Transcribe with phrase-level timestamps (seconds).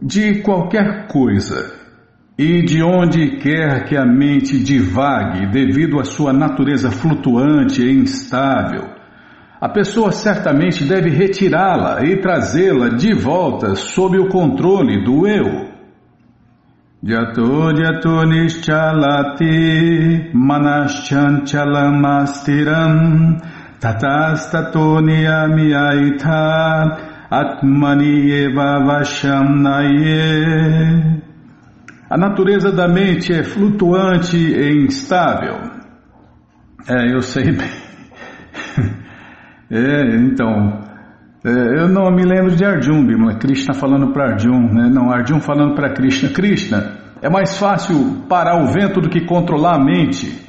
[0.00, 1.74] De qualquer coisa
[2.38, 8.90] e de onde quer que a mente divague devido à sua natureza flutuante e instável,
[9.60, 15.66] a pessoa certamente deve retirá-la e trazê-la de volta sob o controle do eu.
[17.02, 18.24] Jato jato
[27.30, 31.18] atmani eva vasham naye
[32.10, 35.56] a natureza da mente é flutuante e instável.
[36.88, 37.68] É, eu sei bem.
[39.70, 40.80] É, então,
[41.44, 43.34] é, eu não me lembro de Arjun, Bimala.
[43.34, 44.88] Krishna falando para Arjun, né?
[44.90, 46.30] Não, Arjun falando para Krishna.
[46.30, 50.42] Krishna, é mais fácil parar o vento do que controlar a mente.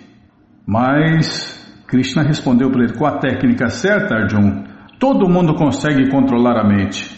[0.66, 4.64] Mas Krishna respondeu para ele: com a técnica certa, Arjun,
[5.00, 7.18] todo mundo consegue controlar a mente.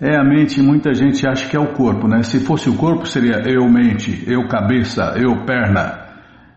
[0.00, 2.22] É a mente, muita gente acha que é o corpo, né?
[2.22, 6.06] Se fosse o corpo, seria eu mente, eu cabeça, eu perna,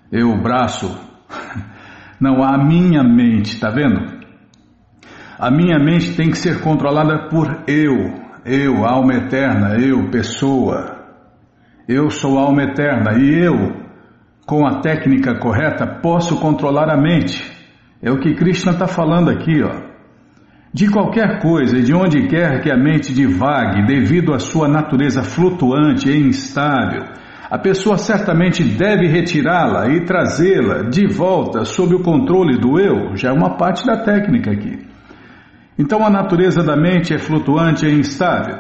[0.09, 0.87] eu braço.
[2.21, 4.23] Não, a minha mente, tá vendo?
[5.37, 8.13] A minha mente tem que ser controlada por eu,
[8.45, 11.03] eu, alma eterna, eu, pessoa.
[11.85, 13.82] Eu sou alma eterna e eu,
[14.45, 17.43] com a técnica correta, posso controlar a mente.
[18.01, 19.93] É o que Krishna está falando aqui, ó.
[20.73, 25.23] De qualquer coisa e de onde quer que a mente divague devido à sua natureza
[25.23, 27.03] flutuante e instável,
[27.49, 33.29] a pessoa certamente deve retirá-la e trazê-la de volta sob o controle do eu, já
[33.29, 34.79] é uma parte da técnica aqui.
[35.77, 38.57] Então a natureza da mente é flutuante e instável,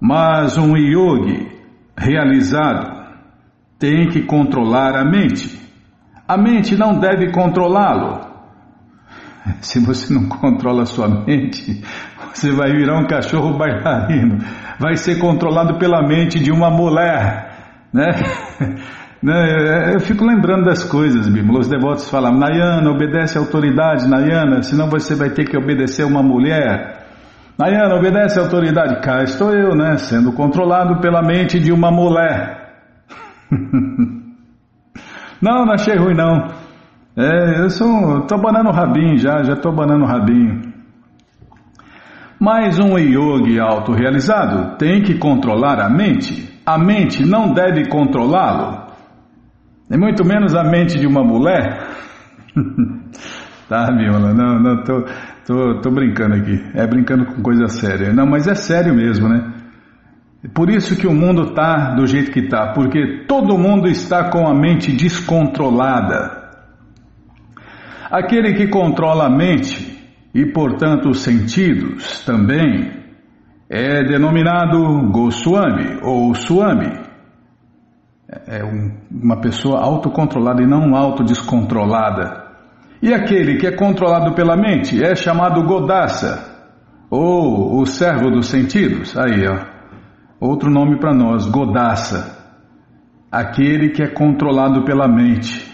[0.00, 1.46] mas um yogi
[1.96, 2.99] realizado
[3.80, 5.58] tem que controlar a mente.
[6.28, 8.30] A mente não deve controlá-lo,
[9.60, 11.82] Se você não controla a sua mente,
[12.32, 14.38] você vai virar um cachorro bailarino.
[14.78, 17.50] Vai ser controlado pela mente de uma mulher,
[17.92, 18.10] né?
[19.22, 19.94] né?
[19.94, 21.60] Eu fico lembrando das coisas, Bíblia.
[21.60, 26.22] Os devotos falam, Nayana, obedece à autoridade, Nayana, senão você vai ter que obedecer uma
[26.22, 26.98] mulher.
[27.58, 29.00] Nayana, obedece à autoridade.
[29.02, 29.96] Cá estou eu, né?
[29.98, 32.59] Sendo controlado pela mente de uma mulher.
[35.40, 36.48] não, não achei ruim não.
[37.16, 38.22] É, eu sou.
[38.22, 40.70] tô banando o rabinho já, já tô banando o rabinho.
[42.38, 46.48] Mas um yogi autorrealizado tem que controlar a mente.
[46.64, 48.90] A mente não deve controlá-lo.
[49.90, 51.86] E muito menos a mente de uma mulher.
[53.68, 55.04] tá, Miola, não, não, tô,
[55.46, 56.64] tô, tô brincando aqui.
[56.74, 58.12] É brincando com coisa séria.
[58.12, 59.59] Não, mas é sério mesmo, né?
[60.48, 64.48] Por isso que o mundo tá do jeito que tá, porque todo mundo está com
[64.48, 66.40] a mente descontrolada.
[68.10, 70.00] Aquele que controla a mente
[70.34, 72.90] e, portanto, os sentidos também
[73.68, 76.90] é denominado Goswami ou Swami.
[78.46, 82.48] É um, uma pessoa autocontrolada e não autodescontrolada.
[83.02, 86.48] E aquele que é controlado pela mente é chamado Godassa
[87.10, 89.16] ou o servo dos sentidos.
[89.16, 89.69] Aí, ó.
[90.40, 92.38] Outro nome para nós, Godassa.
[93.30, 95.70] Aquele que é controlado pela mente.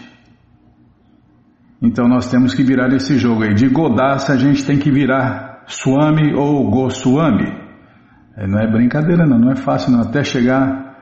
[1.81, 3.53] Então nós temos que virar esse jogo aí.
[3.53, 7.55] De Godassa a gente tem que virar Swami ou Goswami.
[8.47, 10.01] Não é brincadeira não, não é fácil não.
[10.01, 10.95] Até chegar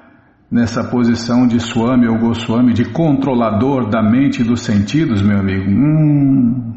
[0.50, 5.70] nessa posição de Swami ou Goswami, de controlador da mente e dos sentidos, meu amigo.
[5.70, 6.76] Hum.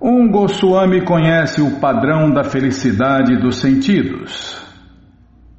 [0.00, 4.59] Um Goswami conhece o padrão da felicidade dos sentidos.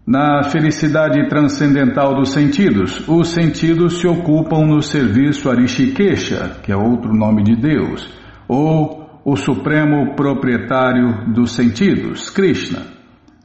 [0.06, 6.76] Na felicidade transcendental dos sentidos, os sentidos se ocupam no serviço a Rishikesha, que é
[6.76, 8.12] outro nome de Deus,
[8.48, 12.82] ou o supremo proprietário dos sentidos, Krishna.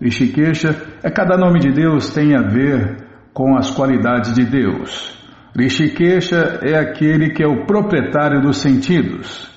[0.00, 5.14] Rishikesha é cada nome de Deus tem a ver com as qualidades de Deus.
[5.54, 9.50] Rishikesha é aquele que é o proprietário dos sentidos.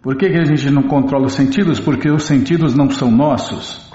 [0.00, 1.80] Por que, que a gente não controla os sentidos?
[1.80, 3.85] Porque os sentidos não são nossos.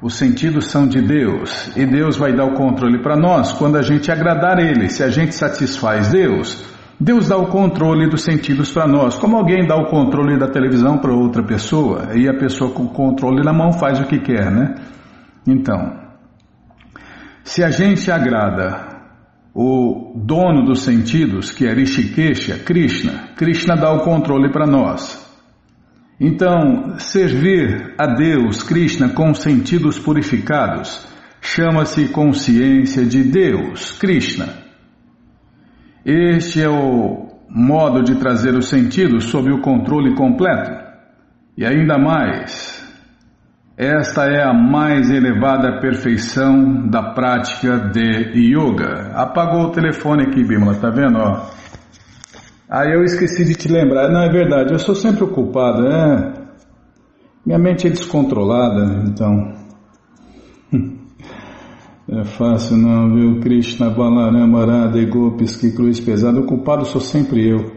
[0.00, 3.82] Os sentidos são de Deus e Deus vai dar o controle para nós quando a
[3.82, 4.88] gente agradar Ele.
[4.88, 6.64] Se a gente satisfaz Deus,
[7.00, 9.16] Deus dá o controle dos sentidos para nós.
[9.16, 12.90] Como alguém dá o controle da televisão para outra pessoa e a pessoa com o
[12.90, 14.76] controle na mão faz o que quer, né?
[15.44, 15.96] Então,
[17.42, 18.98] se a gente agrada
[19.52, 25.27] o dono dos sentidos, que é Rishikesha, Krishna, Krishna dá o controle para nós.
[26.20, 31.06] Então, servir a Deus, Krishna, com sentidos purificados,
[31.40, 34.48] chama-se consciência de Deus, Krishna.
[36.04, 40.70] Este é o modo de trazer os sentidos sob o controle completo.
[41.56, 42.84] E ainda mais,
[43.76, 49.12] esta é a mais elevada perfeição da prática de yoga.
[49.14, 51.16] Apagou o telefone aqui, Bimala, tá vendo?
[51.16, 51.46] Ó.
[52.70, 54.10] Aí eu esqueci de te lembrar.
[54.10, 56.34] Não, é verdade, eu sou sempre o culpado, é.
[57.44, 59.54] Minha mente é descontrolada, então.
[62.10, 63.38] É fácil não, viu?
[63.38, 66.40] Krishna, Balarama, Radha e Gopis, que cruz pesada.
[66.40, 67.70] O culpado sou sempre eu.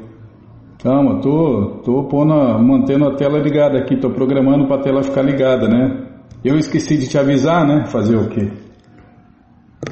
[0.81, 2.33] Calma, tô, tô pondo,
[2.63, 6.07] mantendo a tela ligada aqui, tô programando para a tela ficar ligada, né?
[6.45, 7.87] Eu esqueci de te avisar, né?
[7.87, 8.49] Fazer o quê?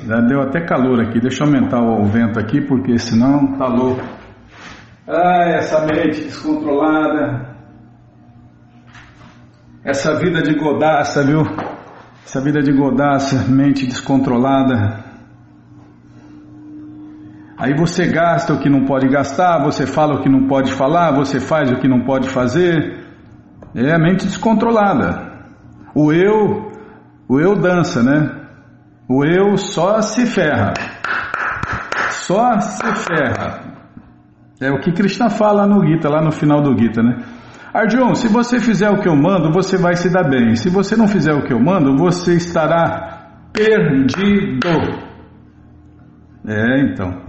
[0.08, 4.19] Já deu até calor aqui, deixa eu aumentar o vento aqui, porque senão tá louco.
[5.12, 7.56] Ai, essa mente descontrolada.
[9.84, 11.42] Essa vida de godaça, viu?
[12.24, 15.04] Essa vida de godaça, mente descontrolada.
[17.58, 21.12] Aí você gasta o que não pode gastar, você fala o que não pode falar,
[21.16, 23.04] você faz o que não pode fazer.
[23.74, 25.28] É a mente descontrolada.
[25.96, 26.72] O eu,
[27.28, 28.30] o eu dança, né?
[29.10, 30.74] O eu só se ferra.
[32.12, 33.69] Só se ferra.
[34.62, 37.24] É o que Krishna fala no Gita, lá no final do Gita, né?
[37.74, 40.56] Arjun, se você fizer o que eu mando, você vai se dar bem.
[40.56, 44.68] Se você não fizer o que eu mando, você estará perdido.
[46.46, 47.22] É, então.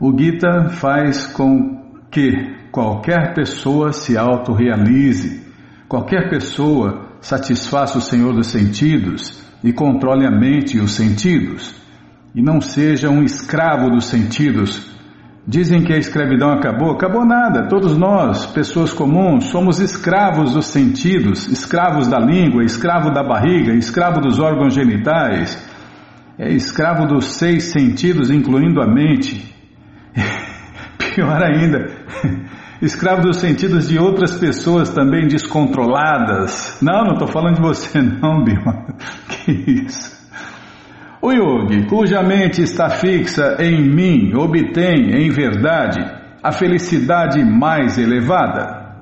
[0.00, 1.78] O Gita faz com
[2.10, 5.46] que qualquer pessoa se autorrealize,
[5.86, 11.74] qualquer pessoa satisfaça o Senhor dos sentidos e controle a mente e os sentidos,
[12.34, 14.89] e não seja um escravo dos sentidos
[15.46, 16.92] Dizem que a escravidão acabou.
[16.92, 17.68] Acabou nada.
[17.68, 24.20] Todos nós, pessoas comuns, somos escravos dos sentidos, escravos da língua, escravo da barriga, escravo
[24.20, 25.66] dos órgãos genitais,
[26.38, 29.54] é escravo dos seis sentidos, incluindo a mente.
[31.14, 31.86] Pior ainda,
[32.80, 36.78] escravo dos sentidos de outras pessoas também descontroladas.
[36.82, 38.86] Não, não estou falando de você, não, Bima.
[39.28, 39.52] Que
[39.86, 40.19] isso?
[41.22, 46.00] O yogi, cuja mente está fixa em mim, obtém, em verdade,
[46.42, 48.94] a felicidade mais elevada.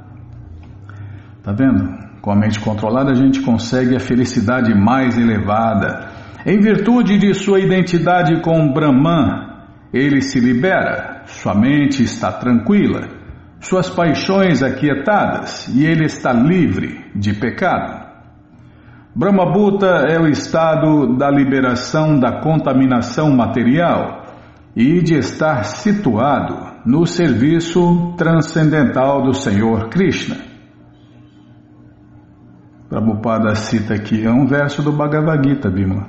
[1.44, 1.96] Tá vendo?
[2.20, 6.08] Com a mente controlada a gente consegue a felicidade mais elevada.
[6.44, 9.46] Em virtude de sua identidade com Brahman,
[9.92, 13.08] ele se libera, sua mente está tranquila,
[13.60, 18.07] suas paixões aquietadas e ele está livre de pecado.
[19.18, 24.26] Brahmabhuta é o estado da liberação da contaminação material
[24.76, 26.54] e de estar situado
[26.86, 30.36] no serviço transcendental do Senhor Krishna.
[32.88, 36.06] Prabhupada cita aqui, é um verso do Bhagavad Gita, Bima.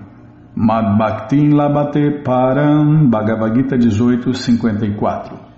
[0.55, 5.35] Mad Bhaktin Labate Param, Bhagavad Gita 18, 54.
[5.35, 5.49] A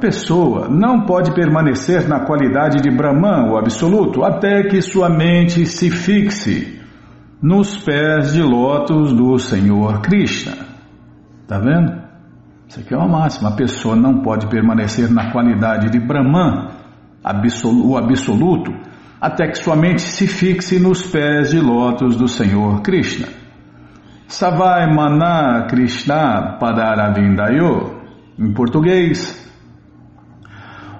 [0.00, 5.90] pessoa não pode permanecer na qualidade de Brahman, o absoluto, até que sua mente se
[5.90, 6.80] fixe
[7.42, 10.66] nos pés de lótus do Senhor Krishna.
[11.42, 12.00] Está vendo?
[12.66, 13.50] Isso aqui é uma máxima.
[13.50, 16.68] A pessoa não pode permanecer na qualidade de Brahman,
[17.84, 18.72] o absoluto,
[19.20, 23.28] até que sua mente se fixe nos pés de lótus do Senhor Krishna.
[24.26, 28.00] Savai Mana Krishna Padaravindayo.
[28.38, 29.49] Em português,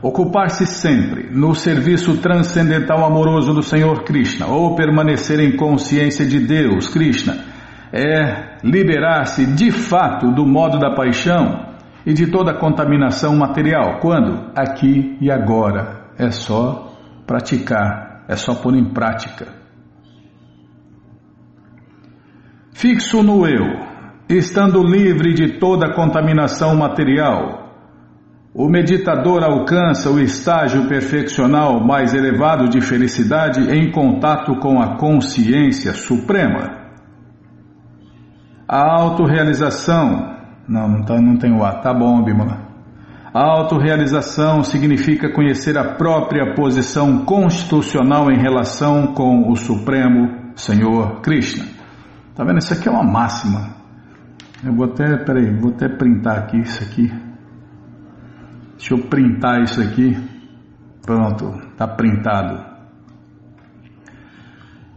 [0.02, 6.88] Ocupar-se sempre no serviço transcendental amoroso do Senhor Krishna ou permanecer em consciência de Deus,
[6.88, 7.44] Krishna,
[7.92, 11.74] é liberar-se de fato do modo da paixão
[12.06, 13.98] e de toda contaminação material.
[14.00, 14.50] Quando?
[14.56, 16.00] Aqui e agora.
[16.18, 16.94] É só
[17.26, 19.48] praticar, é só pôr em prática.
[22.72, 23.66] Fixo no eu,
[24.28, 27.69] estando livre de toda contaminação material,
[28.52, 35.92] o meditador alcança o estágio perfeccional mais elevado de felicidade em contato com a consciência
[35.94, 36.80] suprema.
[38.66, 40.36] A autorrealização.
[40.68, 42.68] Não, não, tá, não tem o A, tá bom, Bimala.
[43.32, 51.64] A autorrealização significa conhecer a própria posição constitucional em relação com o Supremo Senhor Krishna.
[52.34, 52.58] Tá vendo?
[52.58, 53.76] Isso aqui é uma máxima.
[54.64, 57.29] Eu vou até, peraí, vou até printar aqui isso aqui.
[58.80, 60.16] Deixa eu printar isso aqui.
[61.02, 62.64] Pronto, está printado.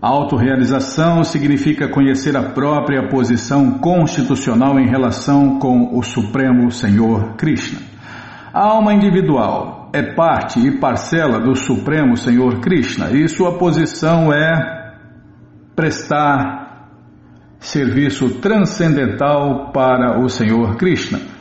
[0.02, 7.80] Autorealização significa conhecer a própria posição constitucional em relação com o Supremo Senhor Krishna.
[8.54, 14.94] A alma individual é parte e parcela do Supremo Senhor Krishna e sua posição é
[15.76, 16.88] prestar
[17.60, 21.33] serviço transcendental para o Senhor Krishna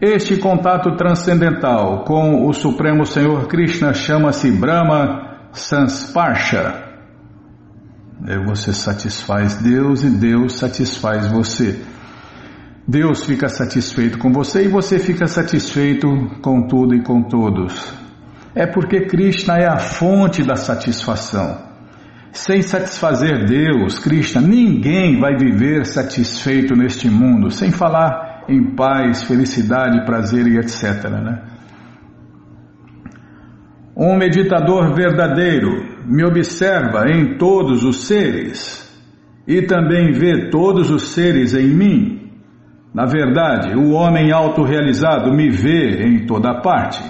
[0.00, 6.88] Este contato transcendental com o Supremo Senhor Krishna chama-se Brahma Sansparsha.
[8.46, 11.82] Você satisfaz Deus e Deus satisfaz você.
[12.88, 16.08] Deus fica satisfeito com você e você fica satisfeito
[16.40, 17.92] com tudo e com todos.
[18.54, 21.58] É porque Krishna é a fonte da satisfação.
[22.32, 30.04] Sem satisfazer Deus, Krishna, ninguém vai viver satisfeito neste mundo, sem falar em paz, felicidade,
[30.04, 31.08] prazer e etc.
[31.10, 31.42] Né?
[33.96, 38.80] Um meditador verdadeiro me observa em todos os seres
[39.46, 42.30] e também vê todos os seres em mim.
[42.94, 47.02] Na verdade, o homem autorrealizado me vê em toda parte.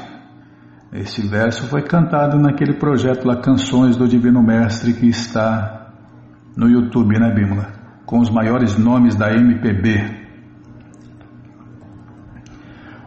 [0.92, 5.92] Esse verso foi cantado naquele projeto lá, Canções do Divino Mestre, que está
[6.56, 7.72] no YouTube, né, Bímola?
[8.04, 10.19] Com os maiores nomes da MPB.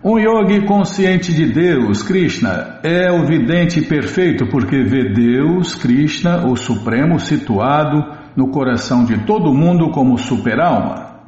[0.06, 6.58] Um yogi consciente de Deus, Krishna, é o vidente perfeito porque vê Deus, Krishna, o
[6.58, 8.04] Supremo, situado
[8.36, 11.22] no coração de todo mundo como super-alma.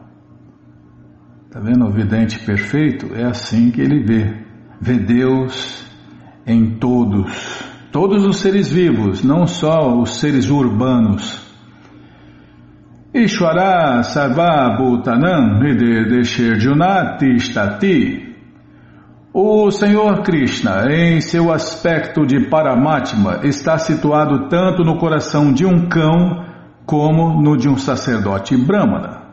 [1.46, 1.86] Está vendo?
[1.86, 4.44] O vidente perfeito é assim que ele vê.
[4.82, 5.90] Vê Deus
[6.46, 7.64] em todos,
[7.94, 11.42] todos os seres vivos, não só os seres urbanos.
[13.14, 15.60] Ishwara Sarva Bhutanam
[19.38, 25.90] O Senhor Krishna, em seu aspecto de Paramatma, está situado tanto no coração de um
[25.90, 26.46] cão
[26.86, 29.24] como no de um sacerdote brahmana.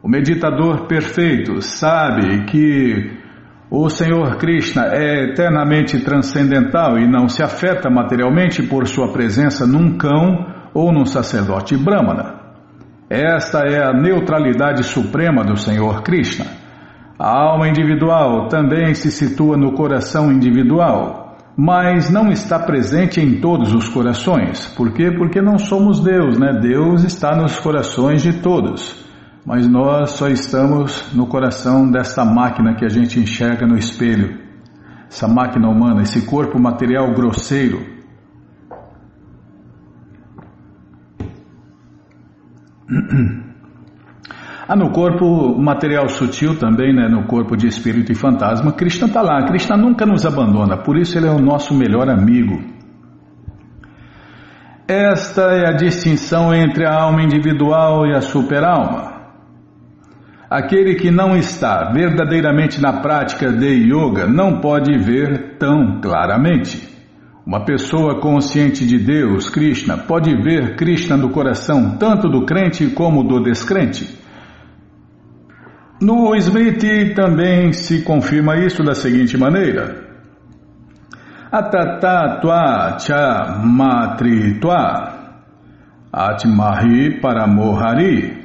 [0.00, 3.10] O meditador perfeito sabe que
[3.68, 9.98] o Senhor Krishna é eternamente transcendental e não se afeta materialmente por sua presença num
[9.98, 12.36] cão ou num sacerdote brahmana.
[13.10, 16.69] Esta é a neutralidade suprema do Senhor Krishna.
[17.20, 23.74] A alma individual também se situa no coração individual, mas não está presente em todos
[23.74, 24.66] os corações.
[24.68, 25.10] Por quê?
[25.10, 26.58] Porque não somos Deus, né?
[26.60, 29.08] Deus está nos corações de todos
[29.44, 34.38] mas nós só estamos no coração dessa máquina que a gente enxerga no espelho,
[35.08, 37.98] essa máquina humana, esse corpo material grosseiro.
[44.72, 49.20] Ah, no corpo material sutil também, né, no corpo de espírito e fantasma, Krishna está
[49.20, 49.42] lá.
[49.42, 52.56] Krishna nunca nos abandona, por isso ele é o nosso melhor amigo.
[54.86, 59.12] Esta é a distinção entre a alma individual e a superalma.
[60.48, 66.88] Aquele que não está verdadeiramente na prática de yoga não pode ver tão claramente.
[67.44, 73.24] Uma pessoa consciente de Deus, Krishna, pode ver Krishna no coração tanto do crente como
[73.24, 74.20] do descrente.
[76.00, 80.02] No Smriti também se confirma isso da seguinte maneira:
[81.52, 85.18] Atatatva cha matritva
[86.12, 88.40] atmahi paramohari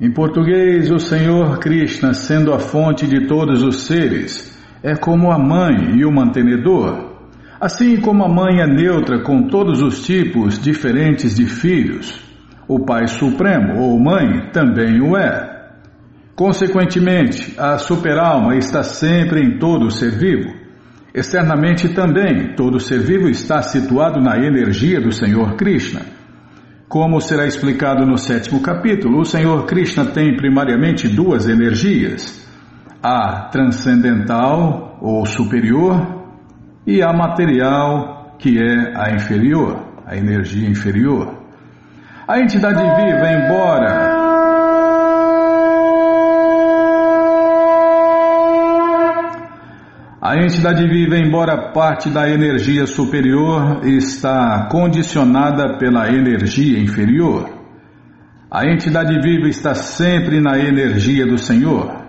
[0.00, 5.36] em português, o Senhor Krishna, sendo a fonte de todos os seres, é como a
[5.36, 7.16] mãe e o mantenedor.
[7.60, 12.16] Assim como a mãe é neutra com todos os tipos diferentes de filhos,
[12.68, 15.47] o Pai Supremo ou Mãe também o é.
[16.38, 20.54] Consequentemente, a superalma está sempre em todo ser vivo.
[21.12, 26.00] Externamente também, todo ser vivo está situado na energia do Senhor Krishna.
[26.88, 32.48] Como será explicado no sétimo capítulo, o Senhor Krishna tem primariamente duas energias:
[33.02, 36.24] a transcendental ou superior
[36.86, 41.36] e a material, que é a inferior, a energia inferior.
[42.28, 44.07] A entidade viva, embora
[50.28, 57.48] A entidade viva, embora parte da energia superior, está condicionada pela energia inferior.
[58.50, 62.04] A entidade viva está sempre na energia do Senhor.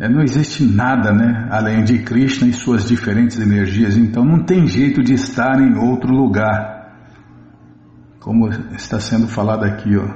[0.00, 4.66] É, não existe nada, né, além de Krishna e suas diferentes energias, então não tem
[4.66, 6.96] jeito de estar em outro lugar.
[8.18, 10.08] Como está sendo falado aqui, ó.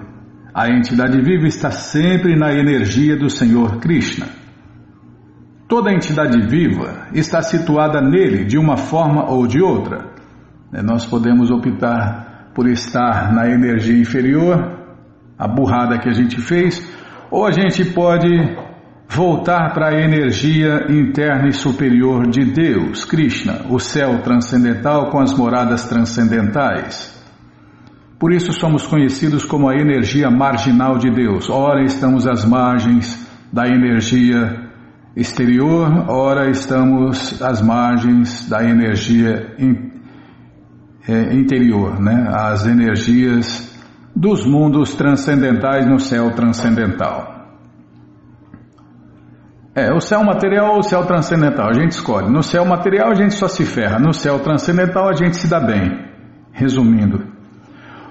[0.52, 4.47] A entidade viva está sempre na energia do Senhor Krishna.
[5.68, 10.14] Toda entidade viva está situada nele de uma forma ou de outra.
[10.72, 14.78] É, nós podemos optar por estar na energia inferior,
[15.38, 16.82] a burrada que a gente fez,
[17.30, 18.28] ou a gente pode
[19.10, 25.36] voltar para a energia interna e superior de Deus, Krishna, o céu transcendental com as
[25.36, 27.14] moradas transcendentais.
[28.18, 31.50] Por isso somos conhecidos como a energia marginal de Deus.
[31.50, 34.67] Ora, estamos às margens da energia
[35.18, 39.90] exterior, ora estamos às margens da energia in,
[41.08, 42.28] é, interior, né?
[42.30, 43.76] as energias
[44.14, 47.36] dos mundos transcendentais no céu transcendental.
[49.74, 52.30] É, o céu material ou o céu transcendental, a gente escolhe.
[52.30, 55.58] No céu material a gente só se ferra, no céu transcendental a gente se dá
[55.58, 56.06] bem.
[56.52, 57.27] Resumindo.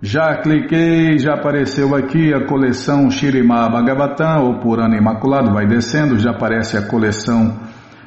[0.01, 6.29] Já cliquei, já apareceu aqui a coleção Shirima Bhagavatam, ou Purana Imaculado, vai descendo, já
[6.29, 7.57] aparece a coleção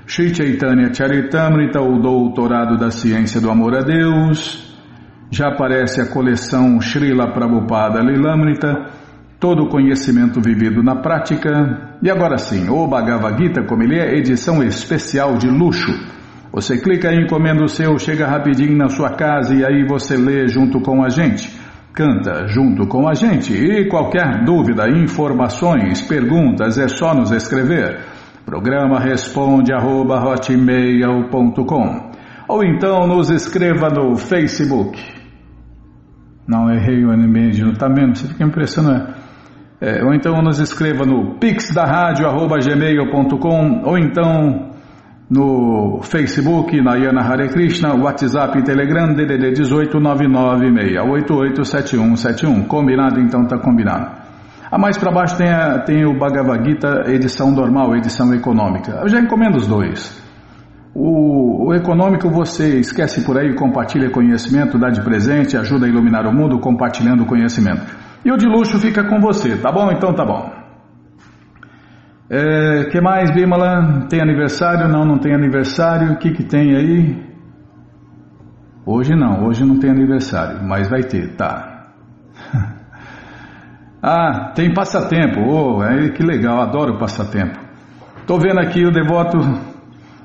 [0.07, 4.72] Shri Chaitanya Charitamrita, o Doutorado da Ciência do Amor a Deus,
[5.33, 8.87] já aparece a coleção Srila Prabhupada Lilamrita,
[9.40, 14.16] todo o conhecimento vivido na prática, e agora sim, o Bhagavad Gita, como ele é,
[14.16, 15.90] edição especial de luxo.
[16.53, 20.46] Você clica em encomenda o seu, chega rapidinho na sua casa e aí você lê
[20.46, 21.60] junto com a gente.
[21.92, 27.98] Canta junto com a gente e qualquer dúvida, informações, perguntas é só nos escrever.
[28.46, 30.22] Programa responde arroba,
[32.48, 34.98] ou então nos escreva no Facebook.
[36.46, 38.14] Não errei o e-mail, tá mesmo?
[38.16, 39.18] Você fica impressionado.
[39.81, 44.72] É, ou então nos escreva no pixdarradio.gmail.com ou então
[45.31, 52.66] no Facebook, Nayana Hare Krishna, WhatsApp e Telegram, DDD 18 996887171.
[52.66, 53.21] Combinado?
[53.21, 54.19] Então tá combinado.
[54.69, 58.99] A mais para baixo tem, a, tem o Bhagavad Gita, edição normal, edição econômica.
[59.03, 60.21] Eu já encomendo os dois.
[60.93, 66.27] O, o econômico você esquece por aí, compartilha conhecimento, dá de presente, ajuda a iluminar
[66.27, 67.87] o mundo compartilhando conhecimento.
[68.25, 69.93] E o de luxo fica com você, tá bom?
[69.93, 70.60] Então tá bom.
[72.33, 74.07] É, que mais, Bimala?
[74.09, 74.87] Tem aniversário?
[74.87, 76.12] Não, não tem aniversário.
[76.12, 77.31] O que, que tem aí?
[78.87, 81.88] Hoje não, hoje não tem aniversário, mas vai ter, tá.
[84.03, 85.40] ah, tem passatempo.
[85.40, 87.59] Oh, é, que legal, adoro passatempo.
[88.27, 89.38] Tô vendo aqui o devoto,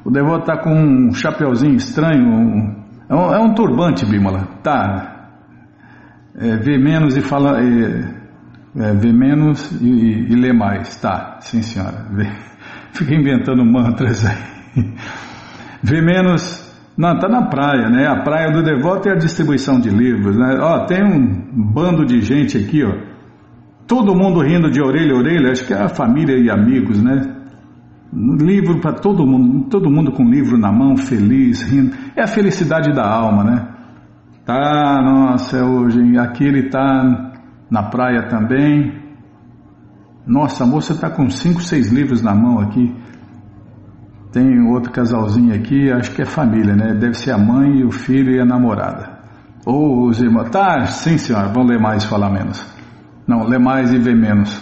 [0.06, 4.48] o devoto tá com um chapeuzinho estranho, um, é, um, é um turbante, Bimala.
[4.64, 5.32] Tá.
[6.36, 7.62] É, vê menos e fala.
[7.62, 8.15] É,
[8.78, 9.88] é, ver menos e,
[10.30, 10.96] e, ler mais.
[10.98, 12.06] Tá, sim senhora.
[12.12, 12.30] Vê.
[12.92, 14.36] Fica inventando mantras aí.
[15.82, 16.64] Ver menos.
[16.98, 18.08] Não, tá na praia, né?
[18.08, 20.58] A praia do devoto é a distribuição de livros, né?
[20.62, 22.94] Ó, tem um bando de gente aqui, ó.
[23.86, 27.36] Todo mundo rindo de orelha a orelha, acho que é a família e amigos, né?
[28.14, 31.96] Livro para todo mundo, todo mundo com livro na mão, feliz, rindo.
[32.16, 33.68] É a felicidade da alma, né?
[34.46, 37.25] Tá, nossa, hoje aqui ele tá
[37.70, 39.02] na praia também.
[40.26, 42.94] Nossa, a moça está com cinco, seis livros na mão aqui.
[44.32, 46.94] Tem outro casalzinho aqui, acho que é família, né?
[46.94, 49.20] Deve ser a mãe, o filho e a namorada.
[49.66, 50.50] Ou os irmãos.
[50.50, 52.66] Tá, sim senhora, vão ler mais e falar menos.
[53.28, 54.62] Não, ler mais e ver menos.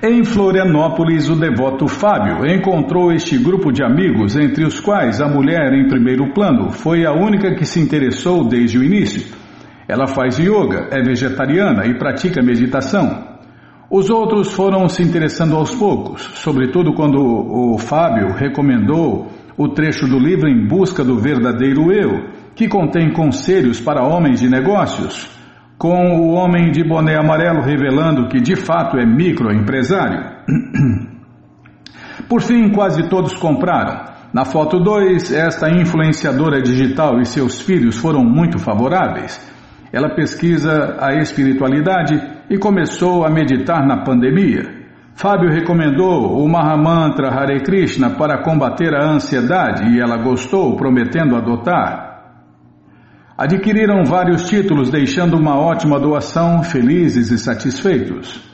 [0.00, 5.72] Em Florianópolis, o devoto Fábio encontrou este grupo de amigos, entre os quais a mulher
[5.72, 9.26] em primeiro plano foi a única que se interessou desde o início.
[9.88, 13.38] Ela faz yoga, é vegetariana e pratica meditação.
[13.90, 20.18] Os outros foram se interessando aos poucos, sobretudo quando o Fábio recomendou o trecho do
[20.18, 25.30] livro Em Busca do Verdadeiro Eu, que contém conselhos para homens de negócios,
[25.78, 30.22] com o homem de boné amarelo revelando que de fato é microempresário.
[32.28, 34.04] Por fim, quase todos compraram.
[34.34, 39.40] Na foto 2, esta influenciadora digital e seus filhos foram muito favoráveis.
[39.92, 42.14] Ela pesquisa a espiritualidade
[42.50, 44.76] e começou a meditar na pandemia.
[45.14, 52.06] Fábio recomendou o Mahamantra Hare Krishna para combater a ansiedade e ela gostou, prometendo adotar.
[53.36, 58.46] Adquiriram vários títulos, deixando uma ótima doação, felizes e satisfeitos.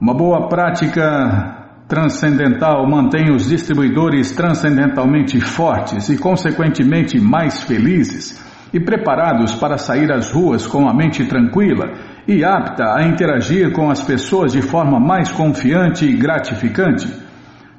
[0.00, 9.54] Uma boa prática transcendental mantém os distribuidores transcendentalmente fortes e, consequentemente, mais felizes e preparados
[9.54, 11.92] para sair às ruas com a mente tranquila
[12.26, 17.08] e apta a interagir com as pessoas de forma mais confiante e gratificante.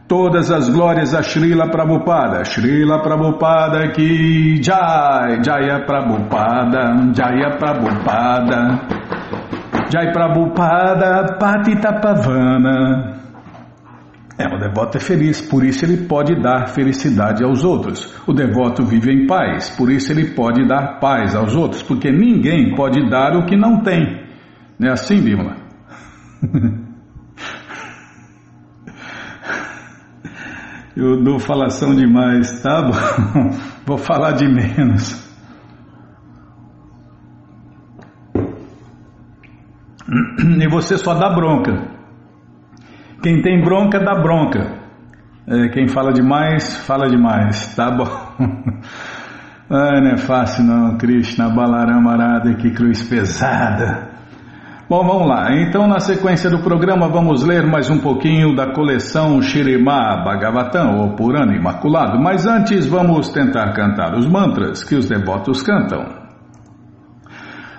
[0.07, 8.87] Todas as glórias a Srila Prabhupada, Srila Prabhupada que Jai, Jaya Prabhupada, Jaya Prabhupada,
[9.89, 13.20] Jai Prabhupada, Patita Pavana.
[14.41, 18.11] É, o devoto é feliz, por isso ele pode dar felicidade aos outros.
[18.25, 22.73] O devoto vive em paz, por isso ele pode dar paz aos outros, porque ninguém
[22.73, 24.25] pode dar o que não tem.
[24.79, 25.57] Não é assim, Bímola?
[30.97, 32.91] Eu dou falação demais, tá bom?
[33.85, 35.21] Vou falar de menos.
[40.59, 42.00] E você só dá bronca.
[43.21, 44.81] Quem tem bronca, dá bronca.
[45.47, 47.75] É, quem fala demais, fala demais.
[47.75, 48.05] Tá bom.
[49.69, 54.09] Ai, não é fácil não, Krishna, Balarama Arada, que cruz pesada.
[54.89, 55.55] Bom, vamos lá.
[55.55, 61.15] Então, na sequência do programa, vamos ler mais um pouquinho da coleção Shirima Bhagavatam, ou
[61.15, 62.19] Purana Imaculado.
[62.19, 66.20] Mas antes, vamos tentar cantar os mantras que os devotos cantam.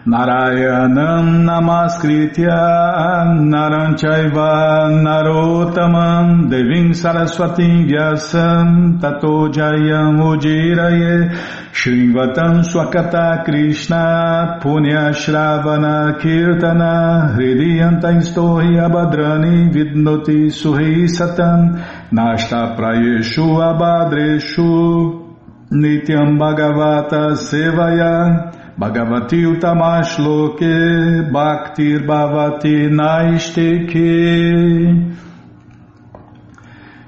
[0.05, 11.31] Narayanam Namaskritya Naranchaiva Narotamam Devim Saraswatim Vyasam Tato Ujiraye
[11.71, 21.79] Shrivatam Swakata Krishna Punya Shravana Kirtana Hridiyanta Stohi Abhadrani Vidnoti Suhi Satam
[22.11, 25.23] Nashta Prayeshu Abhadreshu
[25.71, 34.43] Nityam Bhagavata Sevaya Bhagavati Utamashloke Bhaktir Bhavati Naisteke.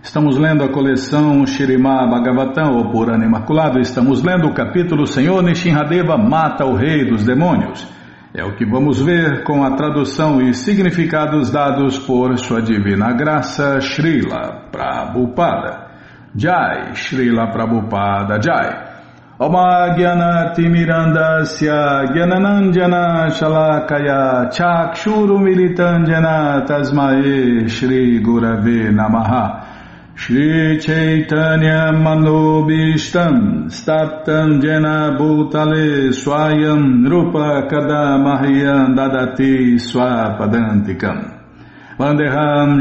[0.00, 3.80] Estamos lendo a coleção Shirimá Bhagavatam, ou Purana Imaculado.
[3.80, 7.84] Estamos lendo o capítulo Senhor Nishinradeva mata o rei dos demônios.
[8.32, 13.80] É o que vamos ver com a tradução e significados dados por Sua Divina Graça
[13.80, 15.90] Srila Prabhupada.
[16.36, 18.93] Jai, Srila Prabhupada Jai.
[19.40, 29.66] Omagyanatimirandasya Gyananandjana Shalakaya Chakshuru Militandjana Tasmae Shri Gurave Namaha.
[30.14, 41.32] Shri Chaitanya Manobishtam Staptam Jena Bhutale Swayam Rupa Kadamahyam Dadati Swapadantikam.
[41.98, 42.80] Vandeham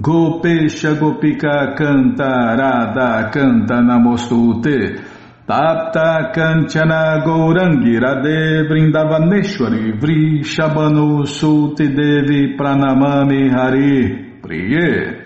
[0.00, 5.00] Gopesha Gopika Canta Radha Canta Namostute.
[5.46, 15.20] Tapta Kanchana Gourangi Radhe Vrindavaneshwari Vri Shabanu Suti Devi Pranamami Hari Priye.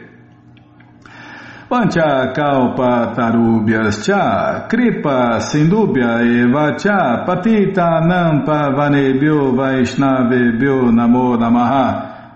[1.69, 12.08] Pancha Kalpa Tarubhyas Cha Kripa Sindubhya Eva Cha Patita Nampa Vanebhyo Vaishnavebhyo Namo Namaha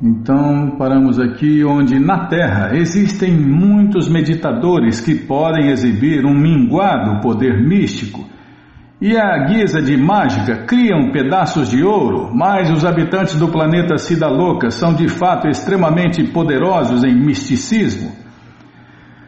[0.00, 7.60] Então paramos aqui onde na Terra existem muitos meditadores que podem exibir um minguado poder
[7.66, 8.24] místico
[9.00, 14.70] E a guisa de mágica criam pedaços de ouro, mas os habitantes do planeta Sidaloka
[14.70, 18.12] são de fato extremamente poderosos em misticismo.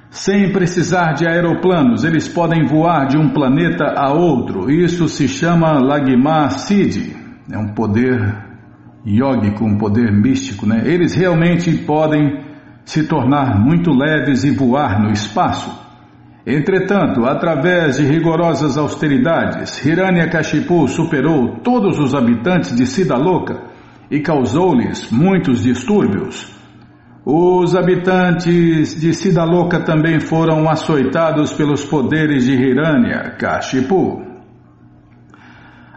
[0.09, 4.69] Sem precisar de aeroplanos, eles podem voar de um planeta a outro.
[4.69, 7.17] Isso se chama Lagma Siddhi.
[7.49, 8.50] É um poder
[9.07, 10.83] yógico, um poder místico, né?
[10.85, 12.45] Eles realmente podem
[12.85, 15.79] se tornar muito leves e voar no espaço.
[16.47, 23.61] Entretanto, através de rigorosas austeridades, Hiranyakashipu superou todos os habitantes de Sidaloka
[24.11, 26.51] e causou-lhes muitos distúrbios.
[27.25, 34.30] Os habitantes de Sidaloka também foram açoitados pelos poderes de Hiranyakashipu.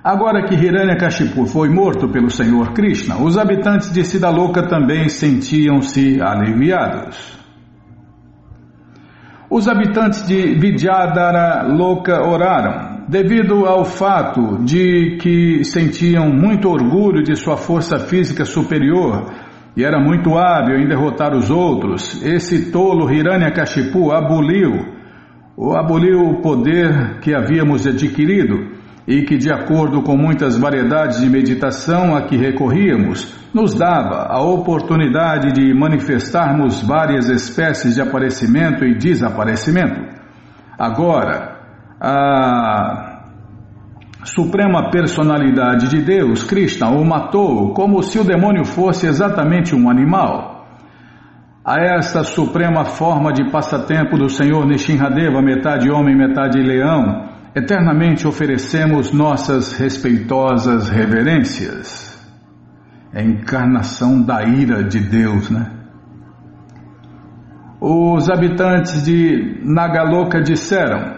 [0.03, 7.39] Agora que Hiranyakashipu foi morto pelo Senhor Krishna, os habitantes de Sidaloka também sentiam-se aliviados.
[9.49, 17.37] Os habitantes de Vidyadhara Loka oraram, devido ao fato de que sentiam muito orgulho de
[17.37, 19.31] sua força física superior
[19.77, 22.21] e era muito hábil em derrotar os outros.
[22.21, 24.73] Esse tolo Hiranyakashipu aboliu,
[25.77, 28.72] aboliu o poder que havíamos adquirido
[29.07, 34.41] e que, de acordo com muitas variedades de meditação a que recorríamos, nos dava a
[34.41, 40.01] oportunidade de manifestarmos várias espécies de aparecimento e desaparecimento.
[40.79, 41.59] Agora,
[41.99, 43.13] a
[44.23, 50.65] Suprema Personalidade de Deus, Krishna, o matou como se o demônio fosse exatamente um animal.
[51.65, 59.11] A esta suprema forma de passatempo do Senhor Nishinradeva, metade homem, metade leão, eternamente oferecemos
[59.11, 62.11] nossas respeitosas reverências.
[63.13, 65.71] É a encarnação da ira de Deus, né?
[67.79, 71.15] Os habitantes de Nagaloka disseram: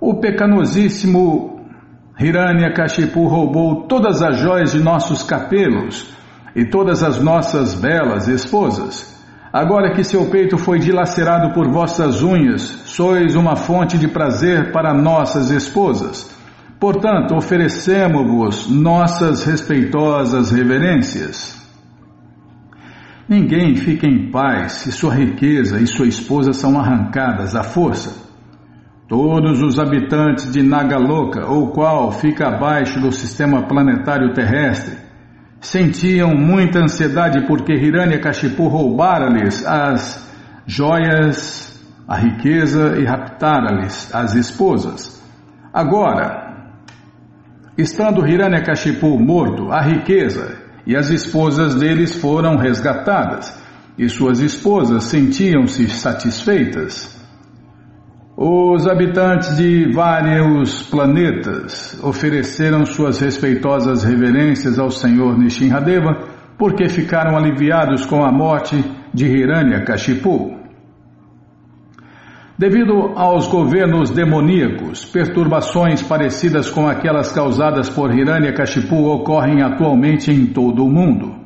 [0.00, 1.66] O pecanosíssimo
[2.20, 6.14] Hiranyakashipu roubou todas as joias de nossos capelos
[6.54, 9.13] e todas as nossas belas esposas.
[9.54, 14.92] Agora que seu peito foi dilacerado por vossas unhas, sois uma fonte de prazer para
[14.92, 16.28] nossas esposas.
[16.80, 21.56] Portanto, oferecemos-vos nossas respeitosas reverências.
[23.28, 28.24] Ninguém fica em paz se sua riqueza e sua esposa são arrancadas à força.
[29.08, 35.03] Todos os habitantes de Nagaloka, ou qual fica abaixo do sistema planetário terrestre,
[35.64, 40.22] sentiam muita ansiedade porque Hiranyakashipu roubara-lhes as
[40.66, 45.22] joias, a riqueza e raptara-lhes as esposas.
[45.72, 46.70] Agora,
[47.78, 53.58] estando Hiranyakashipu morto, a riqueza e as esposas deles foram resgatadas,
[53.96, 57.13] e suas esposas sentiam-se satisfeitas.
[58.36, 66.26] Os habitantes de vários planetas ofereceram suas respeitosas reverências ao Senhor Nishinradeva
[66.58, 70.58] porque ficaram aliviados com a morte de Hiranyakashipu.
[72.58, 80.84] Devido aos governos demoníacos, perturbações parecidas com aquelas causadas por Hiranyakashipu ocorrem atualmente em todo
[80.84, 81.36] o mundo.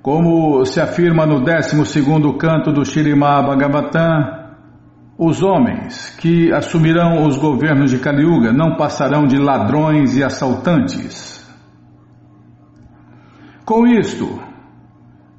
[0.00, 1.76] Como se afirma no 12
[2.38, 4.43] canto do Shirimá Bhagavatam,
[5.16, 11.44] os homens que assumirão os governos de Kaliuga não passarão de ladrões e assaltantes.
[13.64, 14.42] Com isto,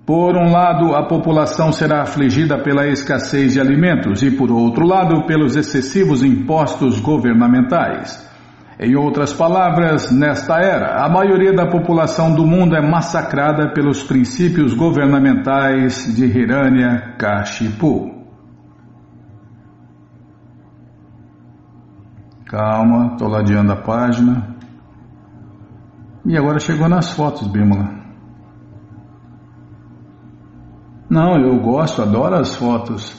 [0.05, 5.25] por um lado, a população será afligida pela escassez de alimentos e, por outro lado,
[5.25, 8.23] pelos excessivos impostos governamentais.
[8.79, 14.73] Em outras palavras, nesta era, a maioria da população do mundo é massacrada pelos princípios
[14.73, 18.14] governamentais de Hiranya Kashipu.
[22.45, 24.55] Calma, estou ladeando a página.
[26.25, 27.89] E agora chegou nas fotos, Bímola.
[31.09, 33.15] Não, eu gosto, adoro as fotos.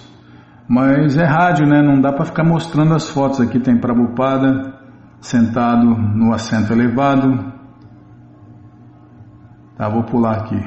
[0.68, 1.80] Mas é rádio, né?
[1.82, 3.40] Não dá para ficar mostrando as fotos.
[3.40, 4.74] Aqui tem Prabhupada
[5.20, 7.52] sentado no assento elevado.
[9.76, 10.60] Tá, vou pular aqui.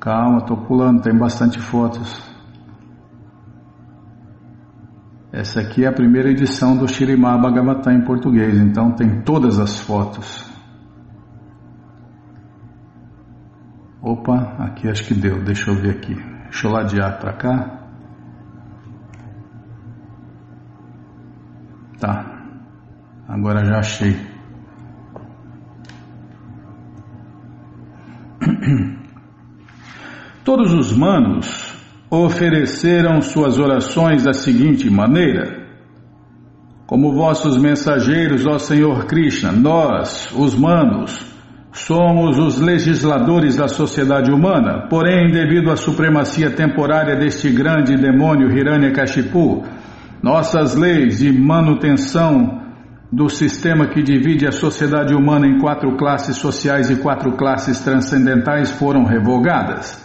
[0.00, 2.33] Calma, estou pulando, tem bastante fotos.
[5.34, 9.80] Essa aqui é a primeira edição do Shirimá Bhagavatam em português, então tem todas as
[9.80, 10.48] fotos.
[14.00, 16.14] Opa, aqui acho que deu, deixa eu ver aqui.
[16.14, 17.80] Deixa eu ladear para cá.
[21.98, 22.44] Tá,
[23.26, 24.16] agora já achei.
[30.44, 31.73] Todos os manos
[32.10, 35.66] ofereceram suas orações da seguinte maneira:
[36.86, 41.34] Como vossos mensageiros, ó Senhor Krishna, nós, os manos,
[41.72, 49.64] somos os legisladores da sociedade humana, porém, devido à supremacia temporária deste grande demônio Hiranyakashipu,
[50.22, 52.62] nossas leis de manutenção
[53.12, 58.70] do sistema que divide a sociedade humana em quatro classes sociais e quatro classes transcendentais
[58.72, 60.03] foram revogadas.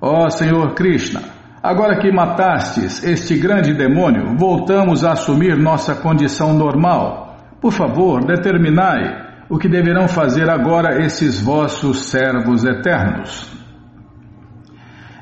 [0.00, 1.20] Ó Senhor Krishna,
[1.62, 7.36] agora que matastes este grande demônio, voltamos a assumir nossa condição normal.
[7.60, 13.50] Por favor, determinai o que deverão fazer agora esses vossos servos eternos.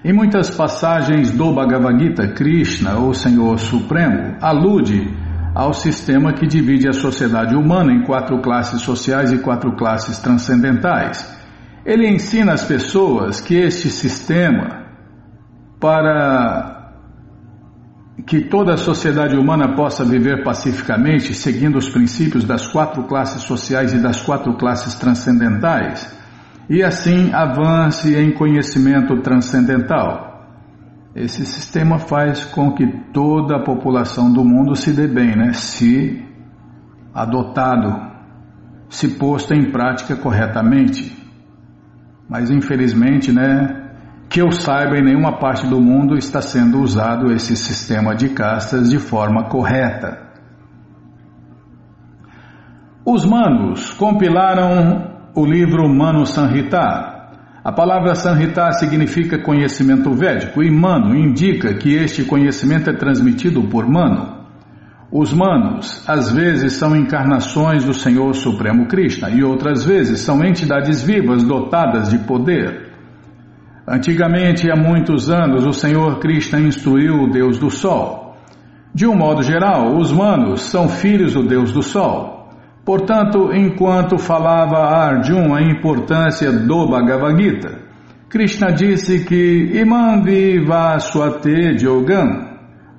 [0.04, 5.10] Em muitas passagens do Bhagavad Gita, Krishna, o Senhor Supremo, alude
[5.54, 11.35] ao sistema que divide a sociedade humana em quatro classes sociais e quatro classes transcendentais.
[11.86, 14.86] Ele ensina às pessoas que este sistema,
[15.78, 16.92] para
[18.26, 23.94] que toda a sociedade humana possa viver pacificamente, seguindo os princípios das quatro classes sociais
[23.94, 26.12] e das quatro classes transcendentais,
[26.68, 30.44] e assim avance em conhecimento transcendental.
[31.14, 35.52] Esse sistema faz com que toda a população do mundo se dê bem, né?
[35.52, 36.20] Se
[37.14, 38.10] adotado,
[38.88, 41.15] se posto em prática corretamente.
[42.28, 43.90] Mas infelizmente, né,
[44.28, 48.90] que eu saiba, em nenhuma parte do mundo está sendo usado esse sistema de castas
[48.90, 50.24] de forma correta.
[53.04, 57.16] Os manos compilaram o livro Mano Sanhita,
[57.66, 63.84] a palavra Sanhita significa conhecimento védico e Mano indica que este conhecimento é transmitido por
[63.88, 64.35] Mano.
[65.10, 71.00] Os Manos às vezes são encarnações do Senhor Supremo Krishna e outras vezes são entidades
[71.02, 72.90] vivas dotadas de poder.
[73.88, 78.36] Antigamente, há muitos anos, o Senhor Krishna instruiu o Deus do Sol.
[78.92, 82.50] De um modo geral, os Manos são filhos do Deus do Sol.
[82.84, 87.78] Portanto, enquanto falava a Arjun a importância do Bhagavad Gita,
[88.28, 92.55] Krishna disse que Imam Vivaswate Jogam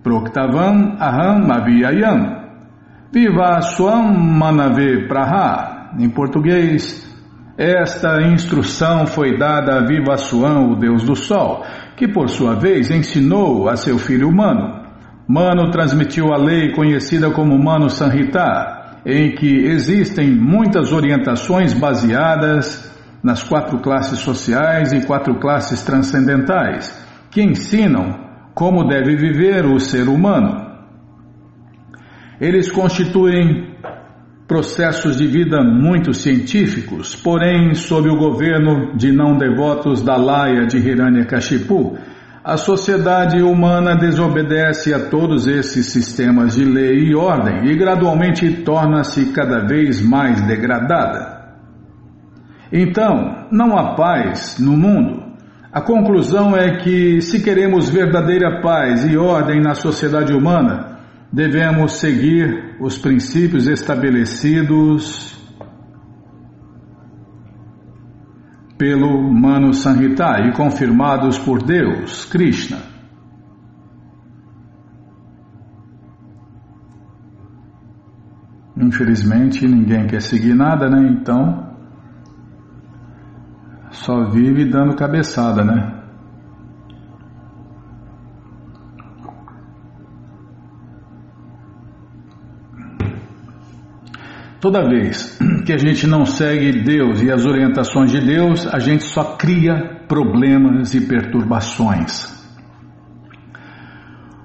[0.08, 2.48] Proktavam Aham Avyayam
[3.12, 7.06] Vivaswam Manave Praha Em português,
[7.58, 11.66] esta instrução foi dada a Vivaswan, o Deus do Sol,
[11.98, 14.82] que por sua vez ensinou a seu filho Mano.
[15.28, 23.44] Mano transmitiu a lei conhecida como Mano Sanhita, em que existem muitas orientações baseadas nas
[23.44, 26.96] quatro classes sociais e quatro classes transcendentais,
[27.30, 28.27] que ensinam
[28.58, 30.66] como deve viver o ser humano.
[32.42, 33.76] Eles constituem
[34.48, 40.80] processos de vida muito científicos, porém, sob o governo de não devotos da laia de
[40.80, 42.00] Hiranyakashipu,
[42.44, 49.34] a sociedade humana desobedece a todos esses sistemas de lei e ordem e gradualmente torna-se
[49.34, 51.60] cada vez mais degradada.
[52.74, 55.27] Então, não há paz no mundo.
[55.78, 60.98] A conclusão é que, se queremos verdadeira paz e ordem na sociedade humana,
[61.32, 65.38] devemos seguir os princípios estabelecidos
[68.76, 72.80] pelo Manu Sanhita e confirmados por Deus, Krishna.
[78.76, 81.08] Infelizmente ninguém quer seguir nada, né?
[81.08, 81.67] Então
[84.08, 85.94] só vive dando cabeçada, né?
[94.62, 99.04] Toda vez que a gente não segue Deus e as orientações de Deus, a gente
[99.04, 102.34] só cria problemas e perturbações.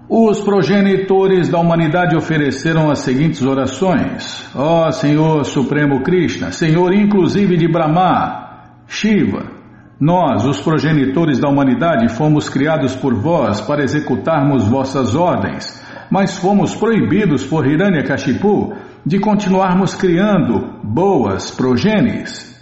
[0.09, 7.57] Os progenitores da humanidade ofereceram as seguintes orações: Ó oh, Senhor Supremo Krishna, Senhor inclusive
[7.57, 8.52] de Brahma,
[8.93, 9.51] Shiva,
[9.99, 16.75] nós, os progenitores da humanidade, fomos criados por vós para executarmos vossas ordens, mas fomos
[16.75, 18.75] proibidos por Hiranyakashipu
[19.05, 22.53] de continuarmos criando boas progenes.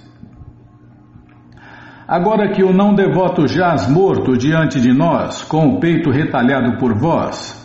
[2.07, 6.97] Agora que o não devoto jaz morto diante de nós, com o peito retalhado por
[6.97, 7.60] vós,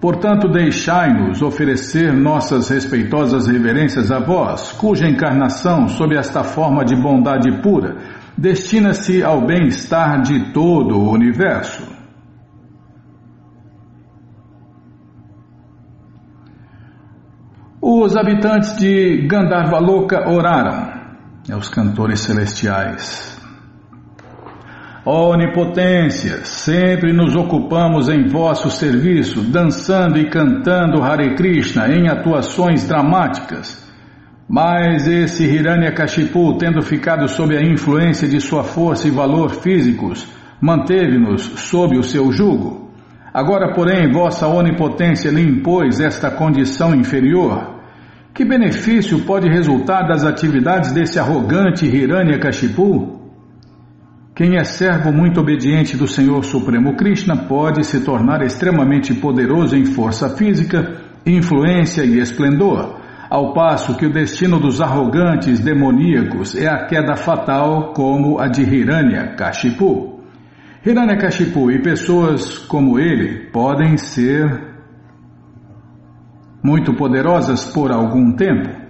[0.00, 7.62] portanto deixai-nos oferecer nossas respeitosas reverências a vós, cuja encarnação, sob esta forma de bondade
[7.62, 7.96] pura,
[8.36, 11.96] destina-se ao bem-estar de todo o universo.
[17.80, 20.92] Os habitantes de Gandharvaloka oraram,
[21.48, 23.35] é os cantores celestiais.
[25.08, 32.88] Ó Onipotência, sempre nos ocupamos em vosso serviço, dançando e cantando Hare Krishna em atuações
[32.88, 33.86] dramáticas.
[34.48, 40.26] Mas esse Hiranyakashipu, tendo ficado sob a influência de sua força e valor físicos,
[40.60, 42.90] manteve-nos sob o seu jugo.
[43.32, 47.76] Agora, porém, vossa onipotência lhe impôs esta condição inferior.
[48.34, 53.25] Que benefício pode resultar das atividades desse arrogante Hiranyakashipu?
[54.36, 59.86] Quem é servo muito obediente do Senhor Supremo Krishna pode se tornar extremamente poderoso em
[59.86, 66.84] força física, influência e esplendor, ao passo que o destino dos arrogantes demoníacos é a
[66.84, 70.20] queda fatal como a de Hiranya-kashipu.
[70.84, 74.74] Hiranya-kashipu e pessoas como ele podem ser
[76.62, 78.85] muito poderosas por algum tempo,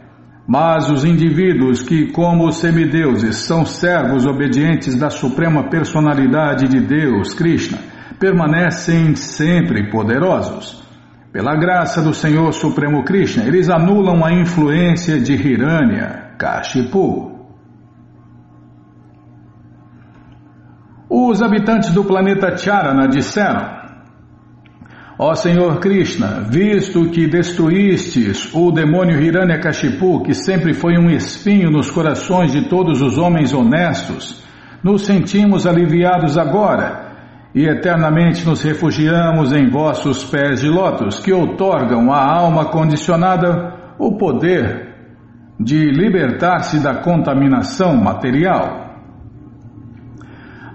[0.47, 7.35] mas os indivíduos que, como os semideuses, são servos obedientes da Suprema Personalidade de Deus,
[7.35, 7.79] Krishna,
[8.21, 10.85] permanecem sempre poderosos.
[11.33, 17.35] Pela graça do Senhor Supremo Krishna, eles anulam a influência de Hiranya, Kashipu.
[21.11, 23.76] Os habitantes do planeta Charana disseram:
[25.19, 31.91] Ó Senhor Krishna, visto que destruístes o demônio Hiranyakashipu, que sempre foi um espinho nos
[31.91, 34.45] corações de todos os homens honestos,
[34.83, 37.07] nos sentimos aliviados agora
[37.55, 44.19] e eternamente nos refugiamos em vossos pés de lótus, que outorgam à alma condicionada o
[44.19, 44.95] poder
[45.59, 48.86] de libertar-se da contaminação material.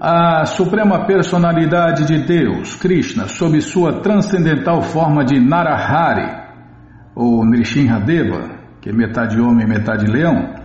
[0.03, 6.41] A Suprema Personalidade de Deus, Krishna, sob sua transcendental forma de Narahari,
[7.13, 8.49] ou Nrishinhadeva,
[8.81, 10.55] que é metade homem e metade leão,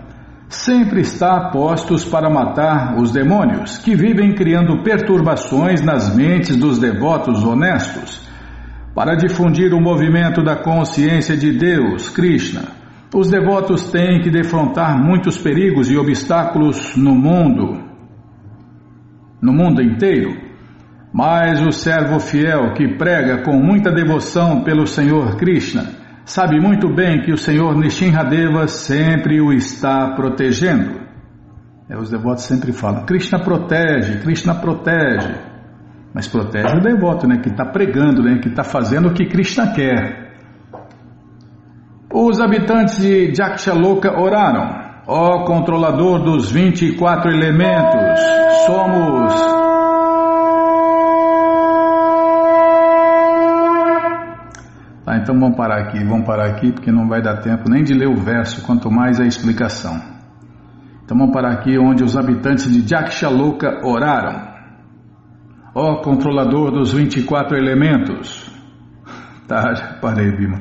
[0.49, 6.78] sempre está a postos para matar os demônios que vivem criando perturbações nas mentes dos
[6.78, 8.26] devotos honestos.
[8.95, 12.62] Para difundir o movimento da consciência de Deus, Krishna,
[13.14, 17.84] os devotos têm que defrontar muitos perigos e obstáculos no mundo
[19.47, 20.36] no mundo inteiro.
[21.14, 25.84] Mas o servo fiel que prega com muita devoção pelo Senhor Krishna
[26.24, 31.01] sabe muito bem que o Senhor Nishinradeva sempre o está protegendo.
[31.88, 35.34] É, os devotos sempre falam: Krishna protege, Krishna protege.
[36.12, 39.72] Mas protege o devoto, né, que está pregando, né, que está fazendo o que Krishna
[39.72, 40.34] quer.
[42.12, 44.86] Os habitantes de Jakshaloka oraram.
[45.09, 48.20] Ó controlador dos 24 elementos,
[48.66, 49.32] somos.
[55.04, 57.94] Tá, então vamos parar aqui, vamos parar aqui porque não vai dar tempo nem de
[57.94, 60.02] ler o verso, quanto mais a explicação.
[61.04, 64.57] Então vamos parar aqui onde os habitantes de Jakshaloka oraram.
[65.72, 68.44] Ó controlador dos 24 elementos.
[69.46, 70.61] Tá, já parei, Bima.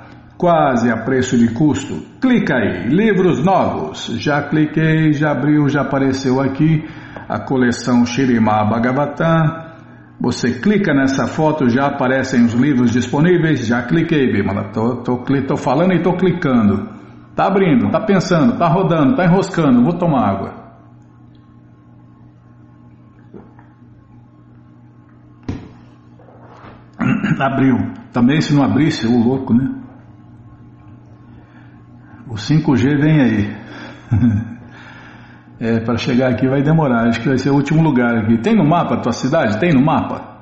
[0.41, 2.01] quase a preço de custo.
[2.19, 4.07] Clica aí, livros novos.
[4.17, 6.83] Já cliquei, já abriu, já apareceu aqui
[7.29, 9.69] a coleção Shirimá Bhagavatam.
[10.19, 13.67] Você clica nessa foto, já aparecem os livros disponíveis.
[13.67, 14.71] Já cliquei, Bimala.
[14.73, 16.89] Tô, tô, tô falando e tô clicando.
[17.35, 19.83] Tá abrindo, tá pensando, tá rodando, tá enroscando.
[19.83, 20.55] Vou tomar água.
[27.39, 27.77] Abriu.
[28.11, 29.80] Também se não abrisse, o louco, né?
[32.31, 33.55] O 5G vem aí.
[35.59, 38.37] é, para chegar aqui vai demorar, acho que vai ser o último lugar aqui.
[38.37, 39.59] Tem no mapa a tua cidade?
[39.59, 40.39] Tem no mapa?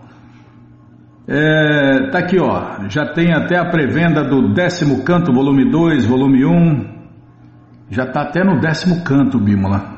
[1.27, 2.87] É, tá aqui, ó.
[2.87, 6.51] Já tem até a pré-venda do décimo canto, volume 2, volume 1.
[6.51, 6.99] Um.
[7.89, 9.97] Já está até no décimo canto, Bímola.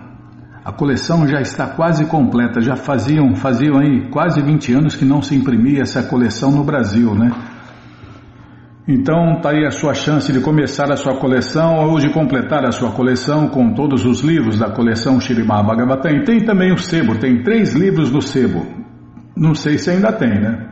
[0.63, 2.61] A coleção já está quase completa.
[2.61, 7.13] Já faziam, faziam aí quase 20 anos que não se imprimia essa coleção no Brasil,
[7.15, 7.31] né?
[8.87, 12.71] Então está aí a sua chance de começar a sua coleção ou de completar a
[12.71, 16.23] sua coleção com todos os livros da coleção Shirimá Bhagavatam.
[16.23, 18.65] Tem também o sebo, tem três livros do sebo.
[19.35, 20.67] Não sei se ainda tem, né?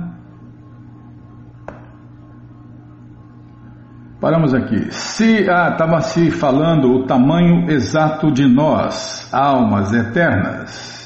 [4.20, 4.90] Paramos aqui.
[4.90, 11.05] Se ah, estava se falando o tamanho exato de nós, almas eternas.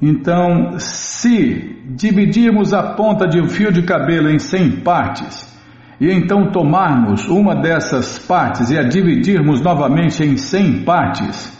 [0.00, 5.52] Então, se dividirmos a ponta de um fio de cabelo em 100 partes,
[6.00, 11.52] e então tomarmos uma dessas partes e a dividirmos novamente em 100 partes,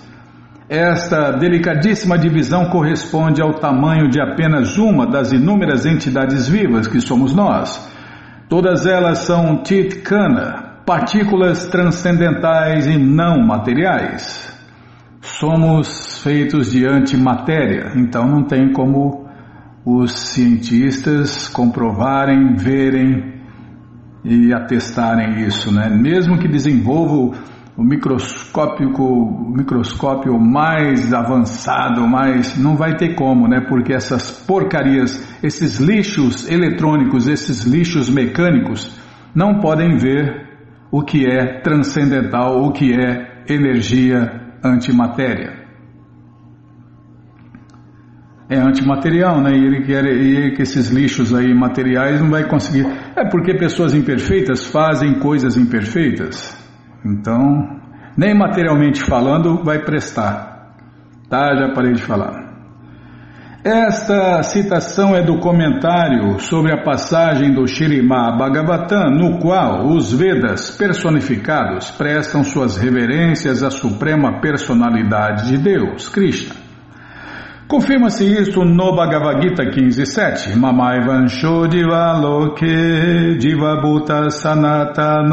[0.69, 7.35] esta delicadíssima divisão corresponde ao tamanho de apenas uma das inúmeras entidades vivas que somos
[7.35, 7.93] nós.
[8.49, 14.54] Todas elas são Titkana, partículas transcendentais e não materiais
[15.45, 19.27] somos feitos de antimatéria, então não tem como
[19.85, 23.35] os cientistas comprovarem, verem
[24.25, 25.91] e atestarem isso, né?
[25.91, 27.33] Mesmo que desenvolvam
[27.77, 33.61] o microscópio, o microscópio mais avançado, mais não vai ter como, né?
[33.69, 38.99] Porque essas porcarias, esses lixos eletrônicos, esses lixos mecânicos
[39.35, 40.49] não podem ver
[40.91, 45.65] o que é transcendental, o que é energia antimatéria.
[48.49, 49.53] É antimaterial, né?
[49.53, 52.87] E ele quer e que esses lixos aí materiais não vai conseguir.
[53.17, 56.55] É porque pessoas imperfeitas fazem coisas imperfeitas.
[57.05, 57.81] Então,
[58.17, 60.75] nem materialmente falando vai prestar.
[61.29, 61.57] Tá?
[61.57, 62.44] Já parei de falar.
[63.65, 70.71] Esta citação é do comentário sobre a passagem do Shirimá Bhagavatam, no qual os Vedas
[70.73, 76.55] personificados prestam suas reverências à suprema personalidade de Deus, Krishna.
[77.67, 85.25] Confirma-se isso no Bhagavad Gita 15.7 Mamai Vansho Divaloke Divabhuta Sanatana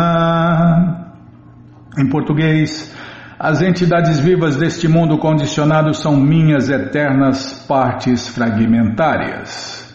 [1.97, 2.95] Em português,
[3.43, 9.91] as entidades vivas deste mundo condicionado são minhas eternas partes fragmentárias.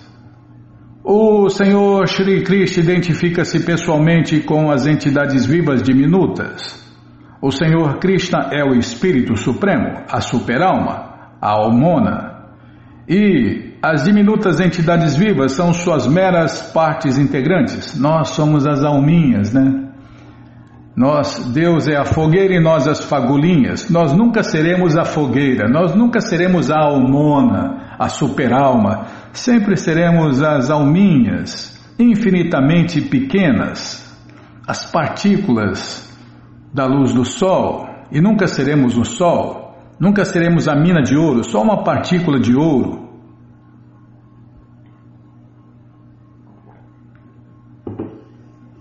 [1.04, 6.76] O Senhor Shri Krishna identifica-se pessoalmente com as entidades vivas diminutas.
[7.40, 12.48] O Senhor Krishna é o Espírito Supremo, a Superalma, a Almona.
[13.08, 17.96] E as diminutas entidades vivas são suas meras partes integrantes.
[17.96, 19.85] Nós somos as alminhas, né?
[20.96, 23.90] Nós, Deus é a fogueira e nós as fagulhinhas.
[23.90, 29.04] Nós nunca seremos a fogueira, nós nunca seremos a almona, a superalma.
[29.30, 34.02] Sempre seremos as alminhas, infinitamente pequenas,
[34.66, 36.10] as partículas
[36.72, 37.86] da luz do sol.
[38.10, 42.56] E nunca seremos o sol, nunca seremos a mina de ouro, só uma partícula de
[42.56, 43.04] ouro.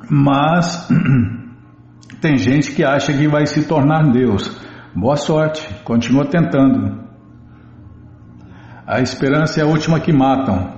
[0.10, 0.88] Mas
[2.26, 4.60] Tem gente que acha que vai se tornar Deus.
[4.96, 7.06] Boa sorte, continua tentando.
[8.88, 10.74] A esperança é a última que matam.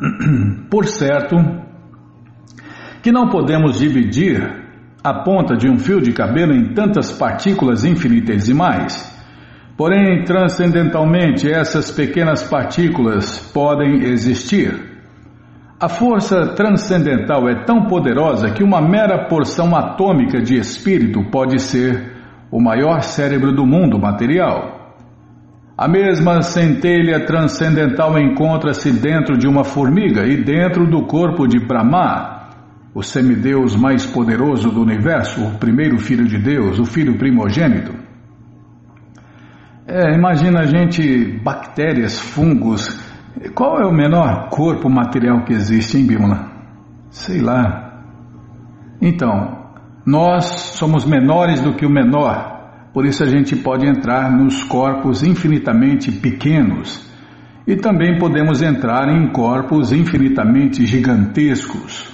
[0.68, 1.36] Por certo,
[3.00, 4.42] que não podemos dividir
[5.04, 9.16] a ponta de um fio de cabelo em tantas partículas infinitesimais.
[9.76, 14.87] Porém, transcendentalmente, essas pequenas partículas podem existir.
[15.80, 22.16] A força transcendental é tão poderosa que uma mera porção atômica de espírito pode ser
[22.50, 24.96] o maior cérebro do mundo material.
[25.76, 32.48] A mesma centelha transcendental encontra-se dentro de uma formiga e dentro do corpo de Brahma,
[32.92, 37.94] o semideus mais poderoso do universo, o primeiro filho de Deus, o filho primogênito.
[39.86, 43.07] É, imagina a gente, bactérias, fungos.
[43.54, 46.50] Qual é o menor corpo material que existe, em Bímola?
[47.10, 48.02] Sei lá.
[49.00, 49.70] Então,
[50.06, 50.44] nós
[50.76, 52.58] somos menores do que o menor
[52.92, 57.06] por isso a gente pode entrar nos corpos infinitamente pequenos
[57.66, 62.10] e também podemos entrar em corpos infinitamente gigantescos.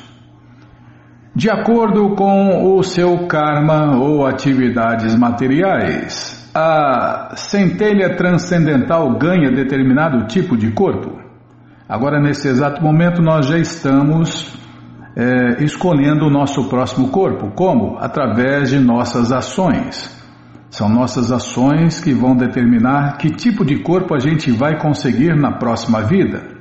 [1.34, 10.56] De acordo com o seu karma ou atividades materiais, a centelha transcendental ganha determinado tipo
[10.56, 11.18] de corpo.
[11.88, 14.56] Agora, nesse exato momento, nós já estamos
[15.16, 17.50] é, escolhendo o nosso próximo corpo.
[17.56, 17.98] Como?
[17.98, 20.14] Através de nossas ações.
[20.70, 25.52] São nossas ações que vão determinar que tipo de corpo a gente vai conseguir na
[25.52, 26.54] próxima vida.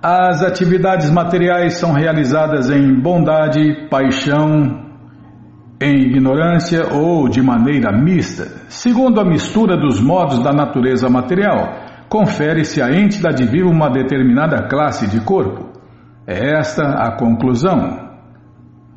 [0.00, 4.87] As atividades materiais são realizadas em bondade, paixão,
[5.80, 8.46] em ignorância ou de maneira mista.
[8.68, 11.72] Segundo a mistura dos modos da natureza material,
[12.08, 15.68] confere-se à entidade viva uma determinada classe de corpo.
[16.26, 18.08] É esta a conclusão.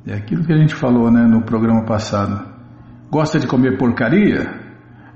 [0.08, 2.50] É aquilo que a gente falou né, no programa passado.
[3.12, 4.60] Gosta de comer porcaria?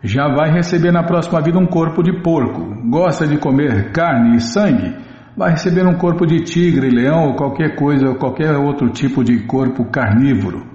[0.03, 2.89] Já vai receber na próxima vida um corpo de porco.
[2.89, 4.95] Gosta de comer carne e sangue?
[5.35, 9.83] Vai receber um corpo de tigre, leão ou qualquer coisa, qualquer outro tipo de corpo
[9.85, 10.74] carnívoro.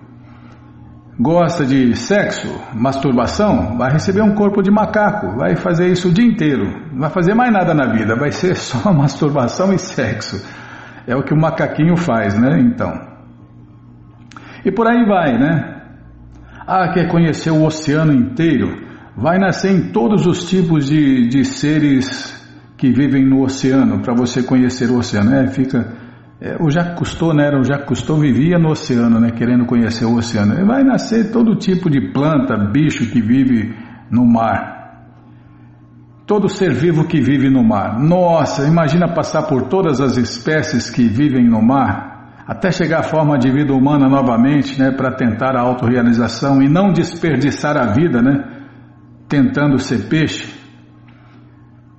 [1.22, 3.76] Gosta de sexo, masturbação?
[3.76, 5.36] Vai receber um corpo de macaco.
[5.36, 6.64] Vai fazer isso o dia inteiro.
[6.92, 8.16] Não vai fazer mais nada na vida.
[8.16, 10.42] Vai ser só masturbação e sexo.
[11.06, 12.58] É o que o macaquinho faz, né?
[12.60, 12.98] Então.
[14.64, 15.82] E por aí vai, né?
[16.66, 18.88] Ah, quer conhecer o oceano inteiro?
[19.14, 22.34] Vai nascer em todos os tipos de, de seres
[22.78, 25.34] que vivem no oceano para você conhecer o oceano.
[25.34, 25.86] É, fica.
[26.40, 27.50] É, o Jacques Cousteau, né?
[27.50, 29.30] O Jacques Cousteau vivia no oceano, né?
[29.30, 30.66] Querendo conhecer o oceano.
[30.66, 33.74] Vai nascer todo tipo de planta, bicho que vive
[34.10, 34.78] no mar.
[36.26, 37.98] Todo ser vivo que vive no mar.
[37.98, 42.10] Nossa, imagina passar por todas as espécies que vivem no mar
[42.50, 46.92] até chegar à forma de vida humana novamente, né, para tentar a autorrealização e não
[46.92, 48.42] desperdiçar a vida, né,
[49.28, 50.49] tentando ser peixe.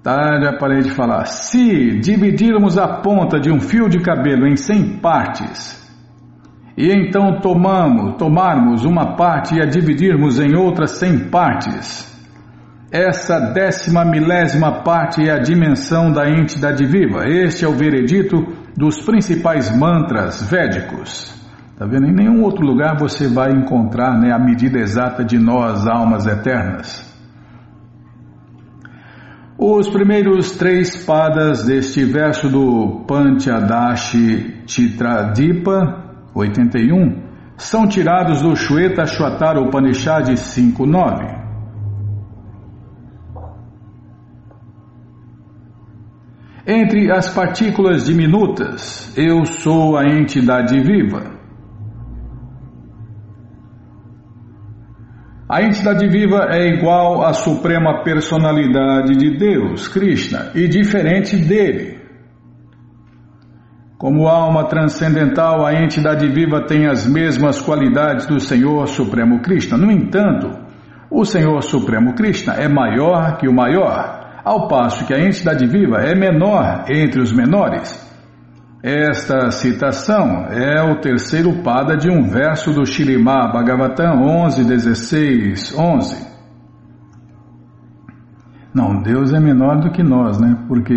[0.04, 1.26] Já parei de falar.
[1.26, 5.80] Se dividirmos a ponta de um fio de cabelo em 100 partes,
[6.76, 12.10] e então tomamos, tomarmos uma parte e a dividirmos em outras 100 partes,
[12.92, 17.26] essa décima milésima parte é a dimensão da entidade viva.
[17.26, 18.44] Este é o veredito
[18.76, 21.40] dos principais mantras védicos.
[21.78, 22.08] Tá vendo?
[22.08, 27.11] Em nenhum outro lugar você vai encontrar né, a medida exata de nós, almas eternas.
[29.64, 37.22] Os primeiros três padas deste verso do Panchadashi Chitradipa 81
[37.58, 41.42] são tirados do Shweta Shwatara Upanishad 5.9.
[46.66, 51.41] Entre as partículas diminutas, eu sou a entidade viva.
[55.52, 62.00] A entidade viva é igual à suprema personalidade de Deus, Krishna, e diferente dele.
[63.98, 69.78] Como alma transcendental, a entidade viva tem as mesmas qualidades do Senhor Supremo Krishna.
[69.78, 70.58] No entanto,
[71.12, 75.98] o Senhor Supremo Krishna é maior que o maior ao passo que a entidade viva
[75.98, 78.10] é menor entre os menores.
[78.84, 86.32] Esta citação é o terceiro pada de um verso do Shirimá Bhagavatam 11, 16, 11.
[88.74, 90.66] Não, Deus é menor do que nós, né?
[90.68, 90.96] Porque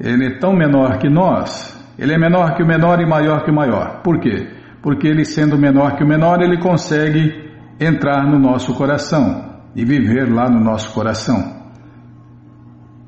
[0.00, 3.52] Ele é tão menor que nós, Ele é menor que o menor e maior que
[3.52, 4.02] o maior.
[4.02, 4.48] Por quê?
[4.82, 10.28] Porque Ele sendo menor que o menor, Ele consegue entrar no nosso coração e viver
[10.28, 11.54] lá no nosso coração.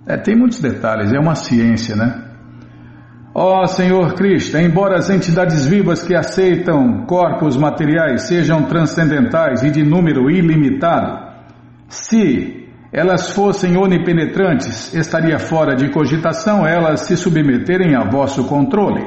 [0.06, 2.25] É, tem muitos detalhes, é uma ciência, né?
[3.38, 9.70] Ó oh, Senhor Cristo, embora as entidades vivas que aceitam corpos materiais sejam transcendentais e
[9.70, 11.34] de número ilimitado,
[11.86, 19.06] se elas fossem onipenetrantes, estaria fora de cogitação elas se submeterem a vosso controle.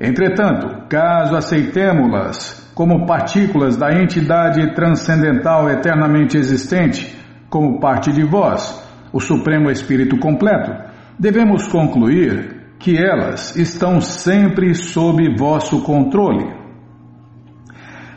[0.00, 7.14] Entretanto, caso aceitemos-las como partículas da entidade transcendental eternamente existente,
[7.50, 10.72] como parte de vós, o Supremo Espírito completo,
[11.18, 16.56] devemos concluir que elas estão sempre sob vosso controle.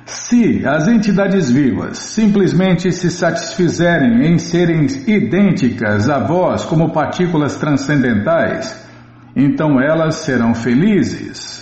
[0.05, 8.88] Se as entidades vivas simplesmente se satisfizerem em serem idênticas a vós como partículas transcendentais,
[9.36, 11.62] então elas serão felizes.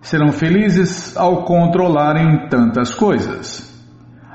[0.00, 3.73] Serão felizes ao controlarem tantas coisas.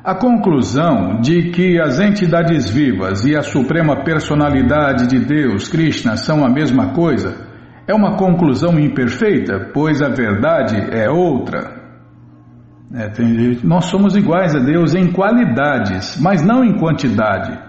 [0.03, 6.45] A conclusão de que as entidades vivas e a Suprema Personalidade de Deus, Krishna, são
[6.45, 7.49] a mesma coisa
[7.89, 11.79] é uma conclusão imperfeita, pois a verdade é outra.
[12.93, 17.59] É, tem, nós somos iguais a Deus em qualidades, mas não em quantidade.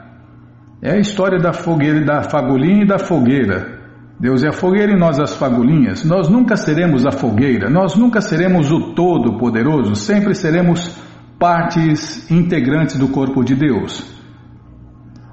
[0.83, 3.81] É a história da fogueira, da fagulhinha e da fogueira.
[4.21, 6.05] Deus é a fogueira e nós as fagulhinhas.
[6.05, 11.00] Nós nunca seremos a fogueira, nós nunca seremos o Todo-Poderoso, sempre seremos
[11.41, 14.07] partes integrantes do corpo de Deus.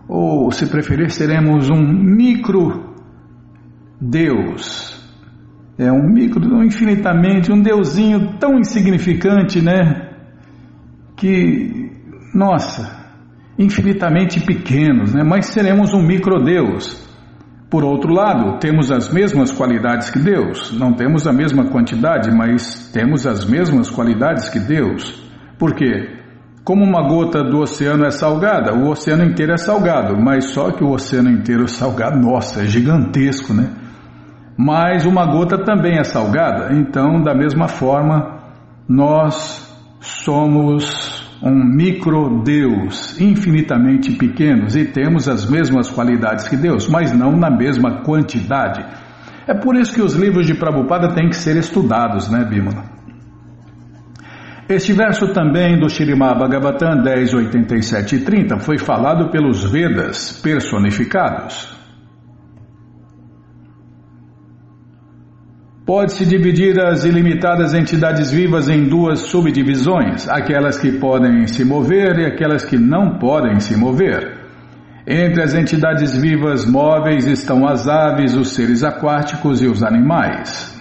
[0.08, 2.95] Ou, se preferir, seremos um micro
[3.99, 4.95] Deus.
[5.78, 10.14] É um micro, um infinitamente, um deusinho tão insignificante, né?
[11.18, 11.91] Que,
[12.34, 13.05] nossa,
[13.60, 15.24] infinitamente pequenos, né?
[15.26, 17.05] Mas seremos um micro-deus.
[17.70, 20.72] Por outro lado, temos as mesmas qualidades que Deus.
[20.80, 25.26] Não temos a mesma quantidade, mas temos as mesmas qualidades que Deus.
[25.58, 26.18] Por quê?
[26.64, 30.84] Como uma gota do oceano é salgada, o oceano inteiro é salgado, mas só que
[30.84, 33.70] o oceano inteiro é salgado, nossa, é gigantesco, né?
[34.58, 36.74] mas uma gota também é salgada.
[36.74, 38.39] Então, da mesma forma,
[38.89, 39.64] nós
[40.01, 47.51] somos um micro-deus, infinitamente pequenos, e temos as mesmas qualidades que Deus, mas não na
[47.51, 48.84] mesma quantidade.
[49.45, 52.97] É por isso que os livros de Prabhupada têm que ser estudados, né, Bimala?
[54.70, 61.74] Este verso também do Shirimá Bhagavatam 10, 87 e 30 foi falado pelos Vedas personificados.
[65.86, 72.26] Pode-se dividir as ilimitadas entidades vivas em duas subdivisões, aquelas que podem se mover e
[72.26, 74.38] aquelas que não podem se mover.
[75.07, 80.76] Entre as entidades vivas móveis estão as aves, os seres aquáticos e os animais.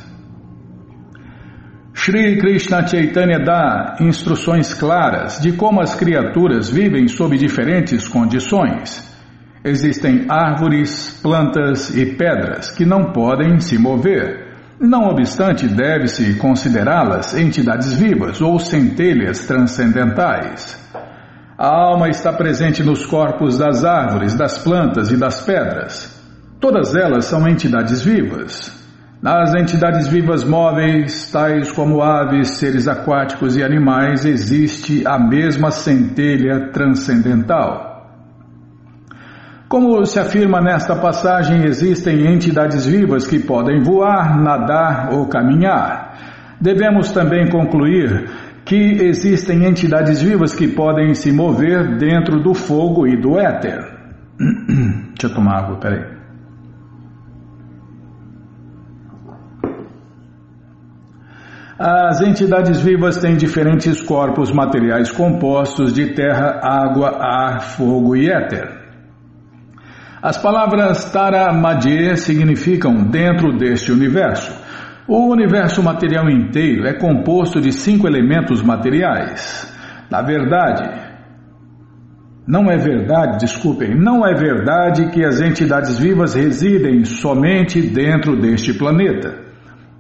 [2.07, 9.13] Sri Krishna Chaitanya dá instruções claras de como as criaturas vivem sob diferentes condições.
[9.65, 14.47] Existem árvores, plantas e pedras que não podem se mover
[14.79, 20.79] não obstante, deve-se considerá-las entidades vivas ou centelhas transcendentais.
[21.59, 26.23] A alma está presente nos corpos das árvores, das plantas e das pedras.
[26.61, 28.86] Todas elas são entidades vivas.
[29.23, 36.71] Nas entidades vivas móveis, tais como aves, seres aquáticos e animais, existe a mesma centelha
[36.71, 37.97] transcendental.
[39.69, 46.15] Como se afirma nesta passagem, existem entidades vivas que podem voar, nadar ou caminhar.
[46.61, 48.31] Devemos também concluir
[48.65, 53.81] que existem entidades vivas que podem se mover dentro do fogo e do éter.
[54.39, 56.16] Deixa eu tomar água, peraí.
[61.79, 68.67] As entidades vivas têm diferentes corpos materiais compostos de terra, água, ar, fogo e éter.
[70.23, 74.59] As palavras Tara Madhye significam dentro deste universo.
[75.07, 79.71] O universo material inteiro é composto de cinco elementos materiais.
[80.11, 80.83] Na verdade,
[82.49, 88.73] não é verdade, desculpem, não é verdade que as entidades vivas residem somente dentro deste
[88.73, 89.46] planeta.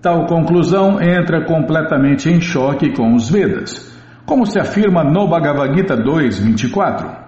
[0.03, 3.93] Tal conclusão entra completamente em choque com os Vedas,
[4.25, 7.27] como se afirma no Bhagavad Gita 2.24.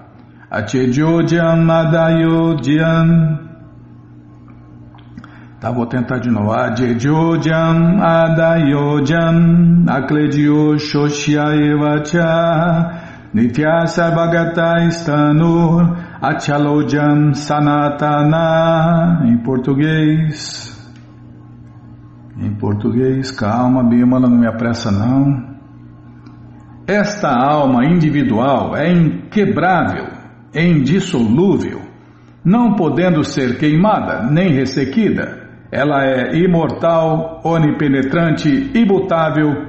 [0.50, 3.38] Achejodyan Adayodyan.
[5.60, 6.52] Tá, vou tentar de novo.
[6.52, 13.02] Ajejodyan Adayodyan Akledio Shoshya Evacha
[13.34, 15.96] Nityasa Bhagata Istanur
[17.34, 20.77] Sanatana Em português
[22.38, 25.56] Em português, calma Bimala, não me apressa não
[26.86, 30.18] Esta alma individual é inquebrável
[30.52, 31.80] é indissolúvel,
[32.44, 35.46] não podendo ser queimada nem ressequida.
[35.70, 39.66] Ela é imortal, onipenetrante, imutável,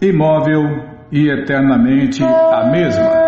[0.00, 0.62] imóvel
[1.10, 3.26] e eternamente a mesma.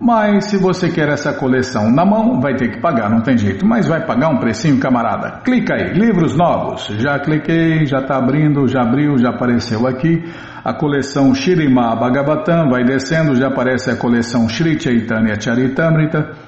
[0.00, 3.66] Mas se você quer essa coleção na mão, vai ter que pagar, não tem jeito.
[3.66, 5.40] Mas vai pagar um precinho, camarada.
[5.42, 6.86] Clica aí, livros novos.
[6.98, 10.24] Já cliquei, já está abrindo, já abriu, já apareceu aqui.
[10.64, 16.47] A coleção Shirima Bhagavatam vai descendo, já aparece a coleção Shri Chaitanya Charitamrita.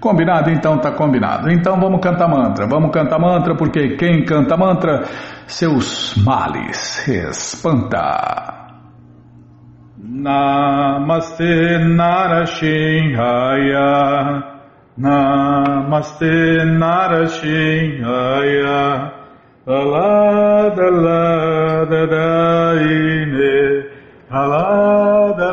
[0.00, 0.50] Combinado?
[0.50, 1.50] Então tá combinado.
[1.50, 2.66] Então vamos cantar mantra.
[2.66, 5.02] Vamos cantar mantra porque quem canta mantra,
[5.46, 8.58] seus males espanta.
[10.00, 14.44] Namaste Narashinhaya
[14.96, 19.12] Namaste Narashinhaya
[19.66, 23.86] Alada lada daine
[24.30, 25.52] Alada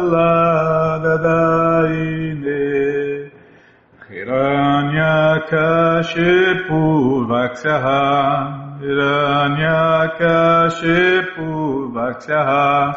[5.45, 6.81] Hiranyakashipu
[7.27, 11.47] Vaksyaha Hiranyakashipu
[11.93, 12.95] Vaksyaha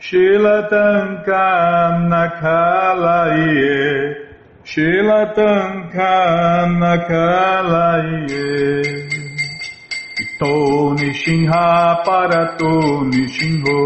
[0.00, 3.76] Shilatankam Nakalaye
[4.64, 8.44] Shilatankam Nakalaye
[10.38, 10.52] To
[10.98, 11.66] Nishinha
[12.04, 12.74] Parato
[13.10, 13.80] Nishinho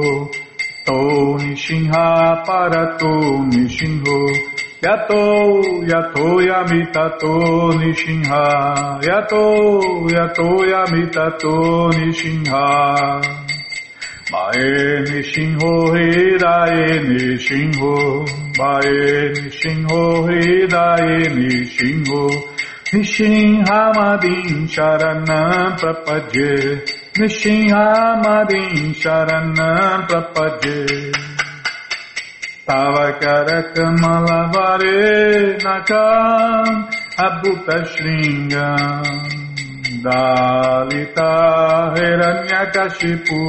[0.86, 0.98] To
[1.38, 2.06] Nishinha
[2.46, 3.12] Parato
[3.52, 4.18] Nishinho
[4.82, 7.32] Yato, yato, yamitato,
[7.80, 9.00] nishinha.
[9.02, 9.44] Yato,
[10.08, 12.64] yato, yamitato, nishinha.
[14.32, 18.24] Mae nishinho, hidae nishinho.
[18.58, 20.02] Mae nishinho,
[20.32, 22.22] hidae nishinho.
[22.92, 26.82] Nishinhamadin sharanam prapadye.
[27.18, 31.12] Nishinhamadin sharanam prapadye.
[32.70, 36.86] Tavakarakamalavare nakam
[37.26, 39.06] abhuta shringam
[40.04, 41.32] Dalita
[41.96, 43.42] hiranyakashipu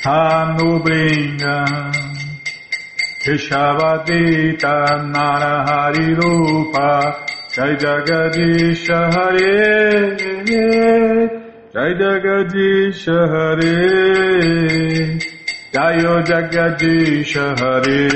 [0.00, 1.92] hanubringam
[3.20, 4.76] Keshavadita
[5.12, 6.90] narahari rupa
[7.54, 9.60] Jai Jagadisha Hare
[11.74, 13.76] Jai Jagadisha Hare
[15.76, 18.08] Jayo Jagadisha Hare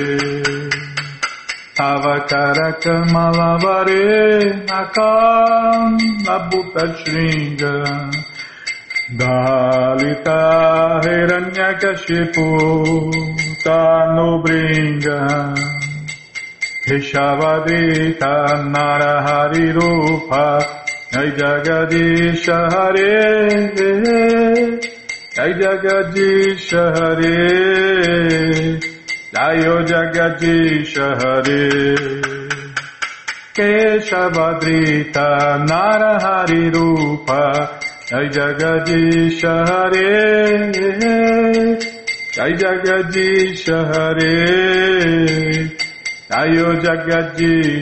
[1.77, 7.75] Avakaraka Malavare Nakam Nabhuta Shringa
[9.15, 10.41] Dalita
[11.05, 12.49] Hiranyakashipu
[13.63, 15.21] Tanubringa
[16.89, 18.33] Hishavadita
[18.73, 20.81] Narahari Rupa
[25.41, 27.37] Jai Jagadisha Hare
[29.33, 31.65] Jai Jagadish Hare Jayo Jagadish Hare
[33.57, 35.29] Keshavadrita
[35.71, 37.43] Narahari Rupa
[38.11, 40.11] Jai Jagadish Hare
[42.35, 42.53] Jai
[46.85, 47.81] Jagadish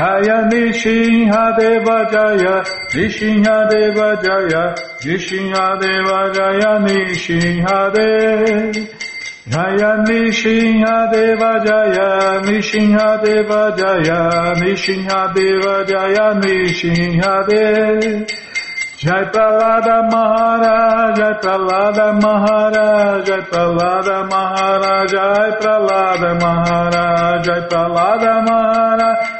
[0.00, 2.54] Jaya Nishinhadeva Jaya,
[2.94, 4.64] Nishinhadeva Jaya,
[5.04, 8.40] Nishinhadeva Jaya, Nishinhadeva
[9.52, 12.08] Jaya, Nishinhadeva Jaya,
[12.48, 14.20] Nishinhadeva Jaya,
[14.56, 18.24] Nishinhadeva Jaya, Nishinhadeva
[19.00, 29.39] Jai Pralada Maharaj, Jai Pralada Maharaj, Jai Pralada Maharaj, Jai Pralada Maharaj, Jai Pralada Maharaj,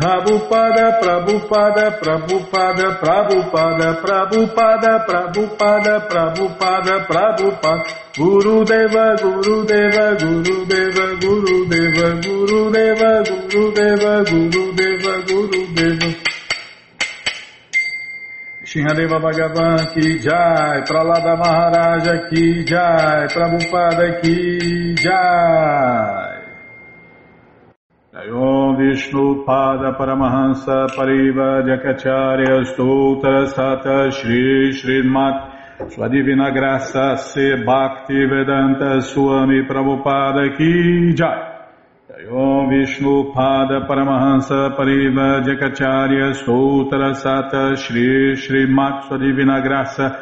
[0.00, 7.84] Prabhupada, Prabhupada, Prabhupada, Prabhupada, Prabhupada, Prabhupada, Prabhupada, Prabhupada,
[8.16, 15.66] Guru Deva, Guru Deva, Guru Deva, Guru Deva, Guru Deva, Guru Deva, Guru Deva, Guru
[15.76, 16.08] Deva.
[18.64, 26.29] Shinhadeva Bhagavan ki jai, Pralada Maharaja ki jai, Prabhupada ki jai.
[28.12, 38.26] Om Vishnu Pada Paramahansa Pariva Jakacharya Stoutra Sata Shri Srimat Sua Divina Graça Se Bhakti
[38.26, 41.68] Vedanta Swami Prabhupada Ki Jai.
[42.28, 50.18] Om Vishnu Pada Paramahansa Pariva Jakacharya Stoutra Sata Shri Srimat Sua Divina Graça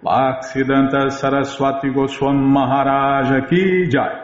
[0.00, 4.21] Bhaksidanta Saraswati Goswam Maharaja Ki Jai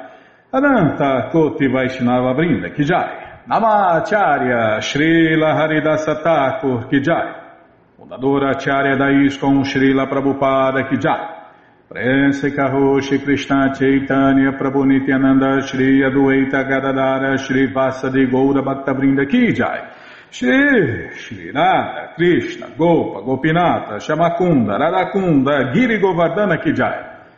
[0.51, 7.35] Ananta Koti Vaishnava Brinda Kijai, Namacharya Srila Haridasa Thakur Kijai,
[7.95, 17.37] Fundadora Acharya da Srila Prabhupada Kijai, Prense Karoshi Krishna Chaitanya Prabhu Nityananda Shri Adueita Gadadara
[17.37, 19.87] Shri Vasadi Goura Bhakta Brinda Kijai,
[20.31, 27.18] Shri Shri Radha Krishna Gopa Gopinata Shamakunda Radakunda Giri Govardhana Kijai,